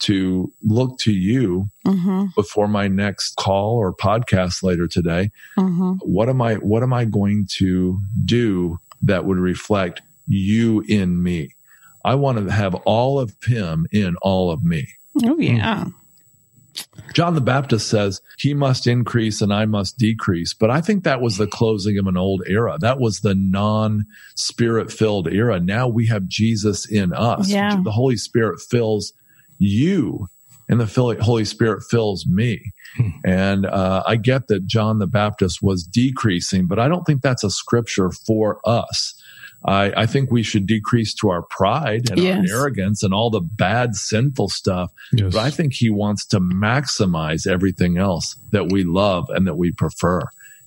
to 0.00 0.52
look 0.62 0.98
to 1.00 1.12
you 1.12 1.68
mm-hmm. 1.86 2.26
before 2.34 2.68
my 2.68 2.88
next 2.88 3.36
call 3.36 3.76
or 3.76 3.92
podcast 3.92 4.62
later 4.62 4.86
today? 4.86 5.30
Mm-hmm. 5.56 5.94
What 6.02 6.28
am 6.28 6.42
I, 6.42 6.54
what 6.54 6.82
am 6.82 6.92
I 6.92 7.04
going 7.04 7.46
to 7.58 8.00
do 8.24 8.78
that 9.02 9.24
would 9.24 9.38
reflect 9.38 10.02
you 10.26 10.84
in 10.88 11.22
me? 11.22 11.54
I 12.08 12.14
want 12.14 12.38
to 12.38 12.50
have 12.50 12.74
all 12.86 13.20
of 13.20 13.34
him 13.44 13.86
in 13.92 14.16
all 14.22 14.50
of 14.50 14.64
me. 14.64 14.88
Oh, 15.24 15.38
yeah. 15.38 15.84
John 17.12 17.34
the 17.34 17.42
Baptist 17.42 17.88
says, 17.88 18.22
He 18.38 18.54
must 18.54 18.86
increase 18.86 19.42
and 19.42 19.52
I 19.52 19.66
must 19.66 19.98
decrease. 19.98 20.54
But 20.54 20.70
I 20.70 20.80
think 20.80 21.04
that 21.04 21.20
was 21.20 21.36
the 21.36 21.46
closing 21.46 21.98
of 21.98 22.06
an 22.06 22.16
old 22.16 22.42
era. 22.46 22.78
That 22.80 22.98
was 22.98 23.20
the 23.20 23.34
non 23.34 24.06
spirit 24.36 24.90
filled 24.90 25.28
era. 25.28 25.60
Now 25.60 25.86
we 25.86 26.06
have 26.06 26.26
Jesus 26.28 26.90
in 26.90 27.12
us. 27.12 27.50
Yeah. 27.50 27.78
The 27.84 27.92
Holy 27.92 28.16
Spirit 28.16 28.58
fills 28.60 29.12
you 29.58 30.28
and 30.68 30.80
the 30.80 31.18
Holy 31.20 31.44
Spirit 31.44 31.82
fills 31.90 32.26
me. 32.26 32.72
Hmm. 32.96 33.08
And 33.24 33.66
uh, 33.66 34.02
I 34.06 34.16
get 34.16 34.48
that 34.48 34.66
John 34.66 34.98
the 34.98 35.06
Baptist 35.06 35.62
was 35.62 35.82
decreasing, 35.84 36.66
but 36.66 36.78
I 36.78 36.88
don't 36.88 37.04
think 37.04 37.20
that's 37.20 37.44
a 37.44 37.50
scripture 37.50 38.10
for 38.10 38.60
us. 38.64 39.14
I, 39.64 39.92
I 40.02 40.06
think 40.06 40.30
we 40.30 40.42
should 40.42 40.66
decrease 40.66 41.12
to 41.14 41.30
our 41.30 41.42
pride 41.42 42.10
and 42.10 42.20
yes. 42.20 42.50
our 42.50 42.58
arrogance 42.58 43.02
and 43.02 43.12
all 43.12 43.30
the 43.30 43.40
bad, 43.40 43.96
sinful 43.96 44.50
stuff. 44.50 44.92
Yes. 45.12 45.32
But 45.32 45.40
I 45.40 45.50
think 45.50 45.74
he 45.74 45.90
wants 45.90 46.24
to 46.26 46.40
maximize 46.40 47.46
everything 47.46 47.98
else 47.98 48.36
that 48.50 48.70
we 48.70 48.84
love 48.84 49.28
and 49.30 49.46
that 49.46 49.56
we 49.56 49.72
prefer. 49.72 50.22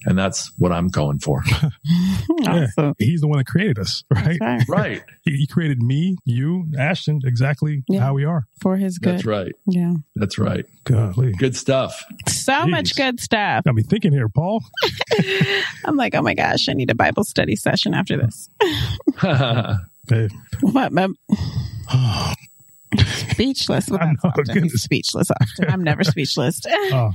And 0.05 0.17
that's 0.17 0.51
what 0.57 0.71
I'm 0.71 0.87
going 0.87 1.19
for. 1.19 1.43
yeah, 2.41 2.67
he's 2.97 3.21
the 3.21 3.27
one 3.27 3.37
that 3.37 3.45
created 3.45 3.77
us, 3.77 4.03
right? 4.09 4.37
Right. 4.41 4.63
right. 4.69 5.03
He, 5.23 5.37
he, 5.37 5.47
created 5.47 5.81
me, 5.81 6.17
you, 6.25 6.65
Ashton, 6.77 7.21
exactly 7.23 7.83
yeah. 7.87 7.99
how 7.99 8.13
we 8.13 8.25
are. 8.25 8.45
For 8.61 8.77
his 8.77 8.97
good. 8.97 9.13
That's 9.13 9.25
right. 9.25 9.51
Yeah. 9.67 9.93
That's 10.15 10.39
right. 10.39 10.65
Golly. 10.85 11.33
Good 11.33 11.55
stuff. 11.55 12.03
So 12.27 12.51
Jeez. 12.53 12.69
much 12.69 12.95
good 12.95 13.19
stuff. 13.19 13.63
Got 13.63 13.75
me 13.75 13.83
thinking 13.83 14.11
here, 14.11 14.29
Paul. 14.29 14.63
I'm 15.85 15.97
like, 15.97 16.15
oh 16.15 16.21
my 16.21 16.33
gosh, 16.33 16.67
I 16.67 16.73
need 16.73 16.89
a 16.89 16.95
Bible 16.95 17.23
study 17.23 17.55
session 17.55 17.93
after 17.93 18.17
this. 18.17 18.49
hey. 20.09 20.29
What, 20.61 20.91
man? 20.91 21.13
speechless. 22.97 23.87
Well, 23.89 24.13
know, 24.23 24.67
speechless 24.67 25.29
often. 25.29 25.69
I'm 25.69 25.83
never 25.83 26.03
speechless. 26.03 26.61
Oh 26.67 27.11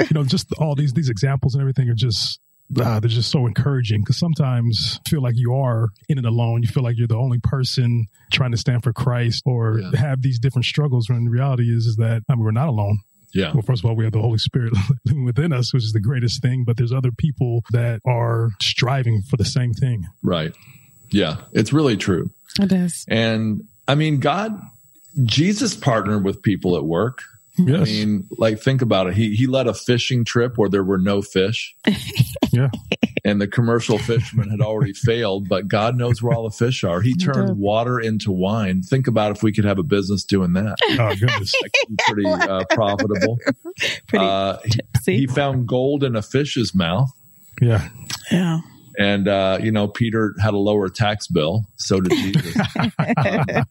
you 0.00 0.14
know, 0.14 0.24
just 0.24 0.52
all 0.58 0.74
these 0.74 0.92
these 0.92 1.08
examples 1.08 1.54
and 1.54 1.60
everything 1.60 1.88
are 1.88 1.94
just 1.94 2.40
uh, 2.80 2.98
they're 3.00 3.08
just 3.08 3.30
so 3.30 3.46
encouraging 3.46 4.00
because 4.00 4.18
sometimes 4.18 4.98
you 5.06 5.10
feel 5.10 5.22
like 5.22 5.34
you 5.36 5.54
are 5.54 5.90
in 6.08 6.18
it 6.18 6.24
alone. 6.24 6.62
You 6.62 6.68
feel 6.68 6.82
like 6.82 6.96
you're 6.96 7.06
the 7.06 7.16
only 7.16 7.38
person 7.38 8.06
trying 8.32 8.52
to 8.52 8.56
stand 8.56 8.82
for 8.82 8.92
Christ 8.92 9.42
or 9.46 9.80
yeah. 9.80 9.98
have 9.98 10.22
these 10.22 10.38
different 10.38 10.64
struggles. 10.64 11.08
When 11.08 11.24
the 11.24 11.30
reality 11.30 11.64
is, 11.64 11.86
is 11.86 11.96
that 11.96 12.22
I 12.28 12.34
mean, 12.34 12.44
we're 12.44 12.50
not 12.52 12.68
alone. 12.68 12.98
Yeah. 13.32 13.52
Well, 13.52 13.62
first 13.62 13.82
of 13.82 13.90
all, 13.90 13.96
we 13.96 14.04
have 14.04 14.12
the 14.12 14.20
Holy 14.20 14.38
Spirit 14.38 14.72
living 15.04 15.24
within 15.24 15.52
us, 15.52 15.74
which 15.74 15.82
is 15.82 15.92
the 15.92 16.00
greatest 16.00 16.40
thing. 16.40 16.64
But 16.64 16.76
there's 16.76 16.92
other 16.92 17.10
people 17.10 17.64
that 17.72 18.00
are 18.06 18.50
striving 18.62 19.22
for 19.22 19.36
the 19.36 19.44
same 19.44 19.72
thing. 19.72 20.06
Right. 20.22 20.54
Yeah, 21.10 21.36
it's 21.52 21.72
really 21.72 21.96
true. 21.96 22.30
It 22.60 22.72
is. 22.72 23.04
And 23.08 23.64
I 23.86 23.94
mean, 23.94 24.20
God, 24.20 24.58
Jesus 25.24 25.76
partnered 25.76 26.24
with 26.24 26.42
people 26.42 26.76
at 26.76 26.84
work. 26.84 27.22
Yes. 27.56 27.80
I 27.82 27.84
mean, 27.84 28.26
like 28.36 28.58
think 28.58 28.82
about 28.82 29.06
it. 29.06 29.14
He 29.14 29.36
he 29.36 29.46
led 29.46 29.66
a 29.66 29.74
fishing 29.74 30.24
trip 30.24 30.54
where 30.56 30.68
there 30.68 30.82
were 30.82 30.98
no 30.98 31.22
fish. 31.22 31.74
yeah. 32.52 32.68
And 33.24 33.40
the 33.40 33.46
commercial 33.46 33.96
fishermen 33.98 34.50
had 34.50 34.60
already 34.60 34.92
failed, 34.94 35.48
but 35.48 35.68
God 35.68 35.96
knows 35.96 36.20
where 36.20 36.34
all 36.34 36.44
the 36.44 36.54
fish 36.54 36.82
are. 36.82 37.00
He 37.00 37.14
turned 37.14 37.48
did. 37.48 37.56
water 37.56 38.00
into 38.00 38.32
wine. 38.32 38.82
Think 38.82 39.06
about 39.06 39.30
if 39.36 39.42
we 39.42 39.52
could 39.52 39.64
have 39.64 39.78
a 39.78 39.84
business 39.84 40.24
doing 40.24 40.52
that. 40.54 40.76
Oh 40.98 41.14
goodness. 41.14 41.52
That 41.52 41.98
pretty 42.08 42.26
uh, 42.26 42.64
profitable. 42.70 43.38
Pretty 44.08 44.24
Uh, 44.24 44.58
he, 45.06 45.18
he 45.18 45.26
found 45.26 45.68
gold 45.68 46.02
in 46.02 46.16
a 46.16 46.22
fish's 46.22 46.74
mouth. 46.74 47.08
Yeah. 47.62 47.88
yeah. 48.32 48.60
And, 48.98 49.28
uh, 49.28 49.58
you 49.62 49.72
know, 49.72 49.88
Peter 49.88 50.34
had 50.40 50.54
a 50.54 50.58
lower 50.58 50.88
tax 50.88 51.26
bill. 51.26 51.64
So 51.76 52.00
did 52.00 52.12
Jesus. 52.12 52.56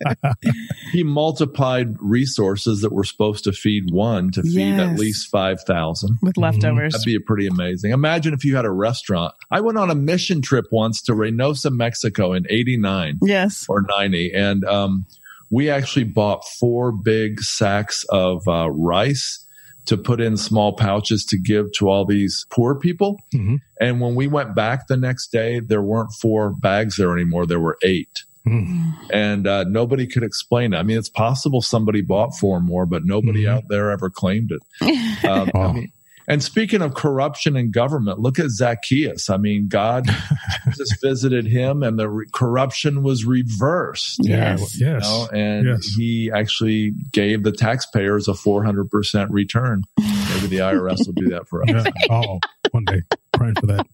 he 0.91 1.03
multiplied 1.03 1.95
resources 1.99 2.81
that 2.81 2.91
were 2.91 3.03
supposed 3.03 3.43
to 3.45 3.51
feed 3.51 3.91
one 3.91 4.31
to 4.31 4.43
feed 4.43 4.79
at 4.79 4.97
least 4.97 5.29
5,000. 5.29 6.19
With 6.21 6.37
leftovers. 6.37 6.93
That'd 6.93 7.05
be 7.05 7.17
pretty 7.19 7.47
amazing. 7.47 7.91
Imagine 7.91 8.33
if 8.33 8.43
you 8.43 8.55
had 8.55 8.65
a 8.65 8.71
restaurant. 8.71 9.33
I 9.51 9.61
went 9.61 9.77
on 9.77 9.89
a 9.89 9.95
mission 9.95 10.41
trip 10.41 10.65
once 10.71 11.01
to 11.03 11.13
Reynosa, 11.13 11.71
Mexico 11.71 12.33
in 12.33 12.45
89 12.49 13.19
yes. 13.21 13.65
or 13.69 13.81
90. 13.81 14.33
And 14.33 14.65
um, 14.65 15.05
we 15.49 15.69
actually 15.69 16.05
bought 16.05 16.45
four 16.45 16.91
big 16.91 17.41
sacks 17.41 18.05
of 18.09 18.47
uh, 18.47 18.69
rice 18.71 19.42
to 19.85 19.97
put 19.97 20.21
in 20.21 20.37
small 20.37 20.73
pouches 20.73 21.25
to 21.25 21.37
give 21.37 21.71
to 21.73 21.89
all 21.89 22.05
these 22.05 22.45
poor 22.49 22.73
people. 22.75 23.19
Mhm. 23.33 23.59
And 23.81 23.99
when 23.99 24.15
we 24.15 24.27
went 24.27 24.55
back 24.55 24.87
the 24.87 24.95
next 24.97 25.31
day, 25.31 25.59
there 25.59 25.81
weren't 25.81 26.13
four 26.13 26.51
bags 26.51 26.95
there 26.97 27.11
anymore. 27.13 27.45
There 27.45 27.59
were 27.59 27.77
eight. 27.83 28.23
Mm. 28.47 28.93
And 29.11 29.47
uh, 29.47 29.63
nobody 29.65 30.05
could 30.05 30.23
explain 30.23 30.73
it. 30.73 30.77
I 30.77 30.83
mean, 30.83 30.97
it's 30.97 31.07
possible 31.09 31.61
somebody 31.61 32.01
bought 32.01 32.35
four 32.37 32.59
more, 32.59 32.85
but 32.85 33.05
nobody 33.05 33.43
Mhm. 33.43 33.49
out 33.49 33.63
there 33.69 33.89
ever 33.91 34.09
claimed 34.09 34.51
it. 34.51 34.61
Um, 35.25 35.49
I 35.55 35.71
mean, 35.71 35.91
and 36.27 36.41
speaking 36.43 36.81
of 36.81 36.93
corruption 36.93 37.55
in 37.55 37.71
government, 37.71 38.19
look 38.19 38.39
at 38.39 38.49
Zacchaeus. 38.49 39.29
I 39.29 39.37
mean, 39.37 39.67
God 39.67 40.05
just 40.77 41.01
visited 41.01 41.45
him 41.45 41.83
and 41.83 41.97
the 41.99 42.09
re- 42.09 42.25
corruption 42.33 43.03
was 43.03 43.25
reversed. 43.25 44.19
Yes. 44.21 44.79
you 44.79 44.87
Yes. 44.87 45.27
and 45.33 45.67
Yes. 45.67 45.85
he 45.97 46.31
actually 46.33 46.91
gave 47.11 47.43
the 47.43 47.51
taxpayers 47.51 48.27
a 48.27 48.31
400% 48.33 49.27
return. 49.29 49.83
Maybe 49.99 50.47
the 50.47 50.57
IRS 50.59 51.05
will 51.05 51.13
do 51.13 51.29
that 51.29 51.47
for 51.47 51.63
us. 51.63 51.69
Yeah. 51.69 51.83
Oh, 52.09 52.39
one 52.71 52.85
day. 52.85 53.01
Praying 53.33 53.55
for 53.59 53.65
that. 53.67 53.85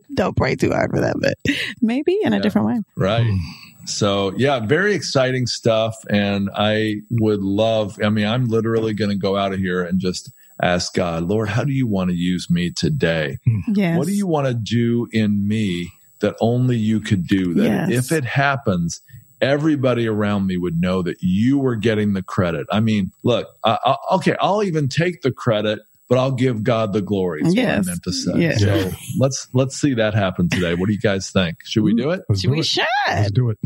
Don't 0.14 0.36
pray 0.36 0.54
too 0.56 0.70
hard 0.70 0.90
for 0.90 1.00
that, 1.00 1.16
but 1.20 1.34
maybe 1.80 2.18
in 2.22 2.32
a 2.32 2.36
Yeah. 2.36 2.42
different 2.42 2.66
way. 2.66 2.80
Right. 2.96 3.24
Mm. 3.26 3.38
So, 3.86 4.32
yeah, 4.36 4.60
very 4.60 4.94
exciting 4.94 5.46
stuff. 5.46 5.96
And 6.08 6.50
I 6.54 6.96
would 7.10 7.40
love, 7.40 7.98
I 8.02 8.10
mean, 8.10 8.26
I'm 8.26 8.46
literally 8.46 8.94
going 8.94 9.10
to 9.10 9.16
go 9.16 9.36
out 9.36 9.52
of 9.52 9.58
here 9.58 9.82
and 9.82 9.98
just 9.98 10.30
ask 10.60 10.94
God, 10.94 11.24
Lord, 11.24 11.48
how 11.48 11.64
do 11.64 11.72
you 11.72 11.86
want 11.86 12.10
to 12.10 12.16
use 12.16 12.48
me 12.50 12.70
today? 12.70 13.38
Hmm. 13.44 13.72
Yes. 13.74 13.98
What 13.98 14.06
do 14.06 14.14
you 14.14 14.26
want 14.26 14.48
to 14.48 14.54
do 14.54 15.08
in 15.12 15.46
me 15.46 15.90
that 16.20 16.34
only 16.40 16.76
you 16.76 17.00
could 17.00 17.26
do? 17.26 17.54
That 17.54 17.90
Yes. 17.90 18.06
if 18.06 18.12
it 18.12 18.24
happens, 18.24 19.00
everybody 19.40 20.06
around 20.06 20.46
me 20.46 20.56
would 20.56 20.80
know 20.80 21.02
that 21.02 21.16
you 21.20 21.58
were 21.58 21.76
getting 21.76 22.12
the 22.12 22.22
credit. 22.22 22.66
I 22.70 22.80
mean, 22.80 23.10
look, 23.24 23.48
I, 23.64 23.78
I, 23.84 23.96
okay, 24.16 24.36
I'll 24.40 24.62
even 24.62 24.88
take 24.88 25.22
the 25.22 25.32
credit, 25.32 25.80
but 26.08 26.18
I'll 26.18 26.32
give 26.32 26.62
God 26.62 26.92
the 26.92 27.02
glory. 27.02 27.42
Is 27.42 27.54
Yes. 27.54 27.78
what 27.78 27.86
I 27.86 27.90
meant 27.90 28.02
to 28.04 28.12
say. 28.12 28.32
Yeah. 28.36 28.56
So 28.56 28.90
let's 29.18 29.48
let's 29.52 29.80
see 29.80 29.94
that 29.94 30.14
happen 30.14 30.48
today. 30.48 30.74
What 30.74 30.86
do 30.86 30.92
you 30.92 31.00
guys 31.00 31.30
think? 31.30 31.56
Should 31.64 31.82
we 31.82 31.92
mm-hmm. 31.92 32.02
do 32.02 32.10
it? 32.10 32.22
Let's 32.28 32.42
do 32.42 32.50
We 32.50 32.60
it. 32.60 32.66
should. 32.66 32.84
Let's 33.08 33.30
do 33.32 33.50
it. 33.50 33.58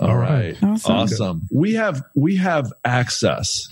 All 0.00 0.16
right. 0.16 0.56
Awesome. 0.62 0.92
Awesome. 0.92 1.42
We 1.52 1.74
have 1.74 2.02
we 2.16 2.36
have 2.36 2.72
access 2.84 3.68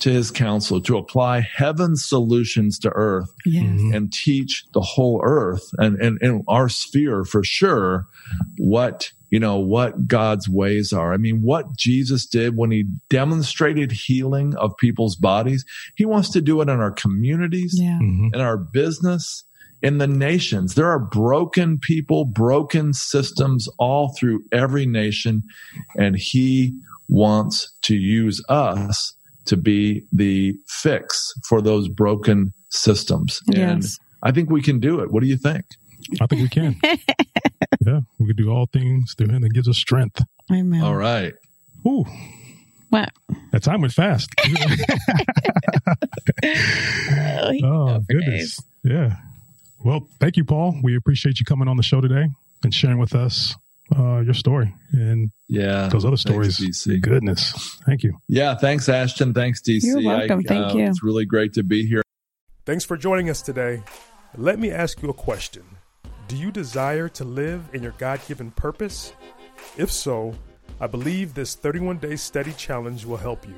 to 0.00 0.10
his 0.10 0.30
counsel 0.30 0.80
to 0.82 0.96
apply 0.96 1.40
heaven's 1.40 2.04
solutions 2.04 2.78
to 2.80 2.90
earth 2.90 3.30
Yes. 3.44 3.64
Mhm. 3.64 3.94
and 3.96 4.12
teach 4.12 4.64
the 4.74 4.80
whole 4.80 5.20
earth 5.24 5.70
and, 5.78 5.96
and, 6.00 6.18
and 6.22 6.42
our 6.48 6.68
sphere 6.68 7.24
for 7.24 7.42
sure 7.44 8.06
what 8.58 9.10
you 9.30 9.38
know 9.40 9.58
what 9.58 10.06
god's 10.08 10.48
ways 10.48 10.92
are 10.92 11.12
i 11.12 11.16
mean 11.16 11.42
what 11.42 11.76
jesus 11.76 12.24
did 12.26 12.56
when 12.56 12.70
he 12.70 12.84
demonstrated 13.10 13.92
healing 13.92 14.54
of 14.56 14.76
people's 14.78 15.16
bodies 15.16 15.64
he 15.96 16.04
wants 16.04 16.30
to 16.30 16.40
do 16.40 16.60
it 16.60 16.68
in 16.68 16.80
our 16.80 16.90
communities 16.92 17.74
Yeah. 17.78 17.98
Mhm. 18.02 18.34
in 18.34 18.40
our 18.40 18.56
business 18.56 19.44
in 19.82 19.98
the 19.98 20.06
nations 20.06 20.74
there 20.74 20.88
are 20.88 20.98
broken 20.98 21.78
people 21.78 22.24
broken 22.24 22.92
systems 22.92 23.68
all 23.78 24.14
through 24.18 24.42
every 24.52 24.86
nation 24.86 25.42
and 25.96 26.16
he 26.16 26.74
wants 27.08 27.72
to 27.82 27.94
use 27.96 28.42
us 28.48 29.14
to 29.48 29.56
be 29.56 30.02
the 30.12 30.54
fix 30.68 31.32
for 31.48 31.60
those 31.60 31.88
broken 31.88 32.52
systems 32.70 33.40
and 33.48 33.56
Yes. 33.82 33.98
i 34.22 34.30
think 34.32 34.50
we 34.50 34.62
can 34.62 34.78
do 34.80 35.00
it 35.00 35.10
what 35.10 35.22
do 35.22 35.28
you 35.28 35.36
think 35.36 35.64
I 36.22 36.26
think 36.26 36.40
we 36.40 36.48
can. 36.48 36.74
yeah. 37.86 38.00
We 38.18 38.26
can 38.28 38.36
do 38.36 38.50
all 38.50 38.64
things 38.72 39.14
through 39.18 39.28
him 39.28 39.42
that 39.42 39.52
gives 39.52 39.68
us 39.68 39.76
strength. 39.76 40.22
Amen. 40.50 40.80
all 40.82 40.96
right 40.96 41.34
Ooh. 41.86 42.04
What? 42.90 43.10
That 43.52 43.62
time 43.62 43.80
went 43.82 43.92
fast. 43.92 44.30
Oh, 46.44 47.52
Oh, 47.64 48.00
goodness. 48.08 48.56
days. 48.56 48.60
Yeah. 48.84 49.16
Well, 49.84 50.06
thank 50.20 50.36
you, 50.36 50.44
Paul. 50.44 50.78
We 50.82 50.96
appreciate 50.96 51.38
you 51.40 51.44
coming 51.46 51.68
on 51.68 51.76
the 51.76 51.82
show 51.82 52.00
today 52.00 52.28
and 52.64 52.72
sharing 52.74 52.98
with 52.98 53.14
us 53.14 53.54
uh, 53.96 54.18
your 54.20 54.34
story 54.34 54.74
and 54.92 55.30
yeah 55.48 55.88
those 55.88 56.04
other 56.04 56.16
Thanks, 56.16 56.22
stories. 56.56 56.58
DC. 56.58 57.00
Goodness. 57.00 57.52
Thank 57.86 58.02
you. 58.02 58.18
yeah 58.28 58.54
thanks 58.54 58.88
ashton 58.88 59.32
thanks 59.34 59.60
dc 59.62 59.82
You're 59.82 60.02
welcome. 60.02 60.42
Thank 60.42 60.74
you. 60.74 60.84
it's 60.86 61.02
really 61.02 61.24
great 61.24 61.52
to 61.54 61.62
be 61.62 61.86
here 61.86 62.02
Thanks 62.66 62.84
for 62.84 62.98
joining 62.98 63.30
us 63.30 63.40
today. 63.40 63.82
Let 64.36 64.58
me 64.58 64.70
ask 64.70 65.00
you 65.02 65.08
a 65.08 65.14
question 65.14 65.64
Do 66.28 66.36
you 66.36 66.50
desire 66.52 67.08
to 67.10 67.24
live 67.24 67.62
in 67.72 67.82
your 67.82 67.94
God 67.98 68.20
given 68.28 68.50
purpose? 68.50 69.14
If 69.78 69.90
so, 69.90 70.34
I 70.80 70.86
believe 70.86 71.32
this 71.32 71.54
31 71.54 71.96
day 71.98 72.16
study 72.16 72.52
challenge 72.52 73.06
will 73.06 73.16
help 73.16 73.46
you. 73.48 73.54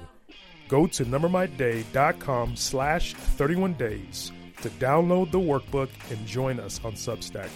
Go 0.68 0.86
to 0.86 1.04
numbermyday.com 1.04 2.54
slash 2.54 3.14
31 3.14 3.74
days 3.74 4.30
to 4.62 4.68
download 4.70 5.32
the 5.32 5.40
workbook 5.40 5.88
and 6.12 6.24
join 6.26 6.60
us 6.60 6.80
on 6.84 6.92
Substack. 6.92 7.48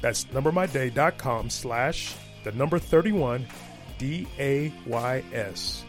That's 0.00 0.24
numbermyday.com 0.26 1.50
slash 1.50 2.14
the 2.44 2.52
number 2.52 2.78
31 2.78 3.46
D 3.98 4.26
A 4.38 4.72
Y 4.86 5.24
S. 5.32 5.84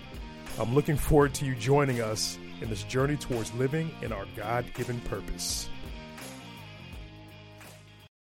I'm 0.60 0.74
looking 0.74 0.98
forward 0.98 1.34
to 1.36 1.46
you 1.46 1.56
joining 1.56 2.02
us 2.02 2.38
in 2.62 2.70
this 2.70 2.84
journey 2.84 3.16
towards 3.16 3.54
living 3.54 3.92
in 4.02 4.12
our 4.12 4.26
God 4.36 4.66
given 4.74 5.00
purpose. 5.02 5.70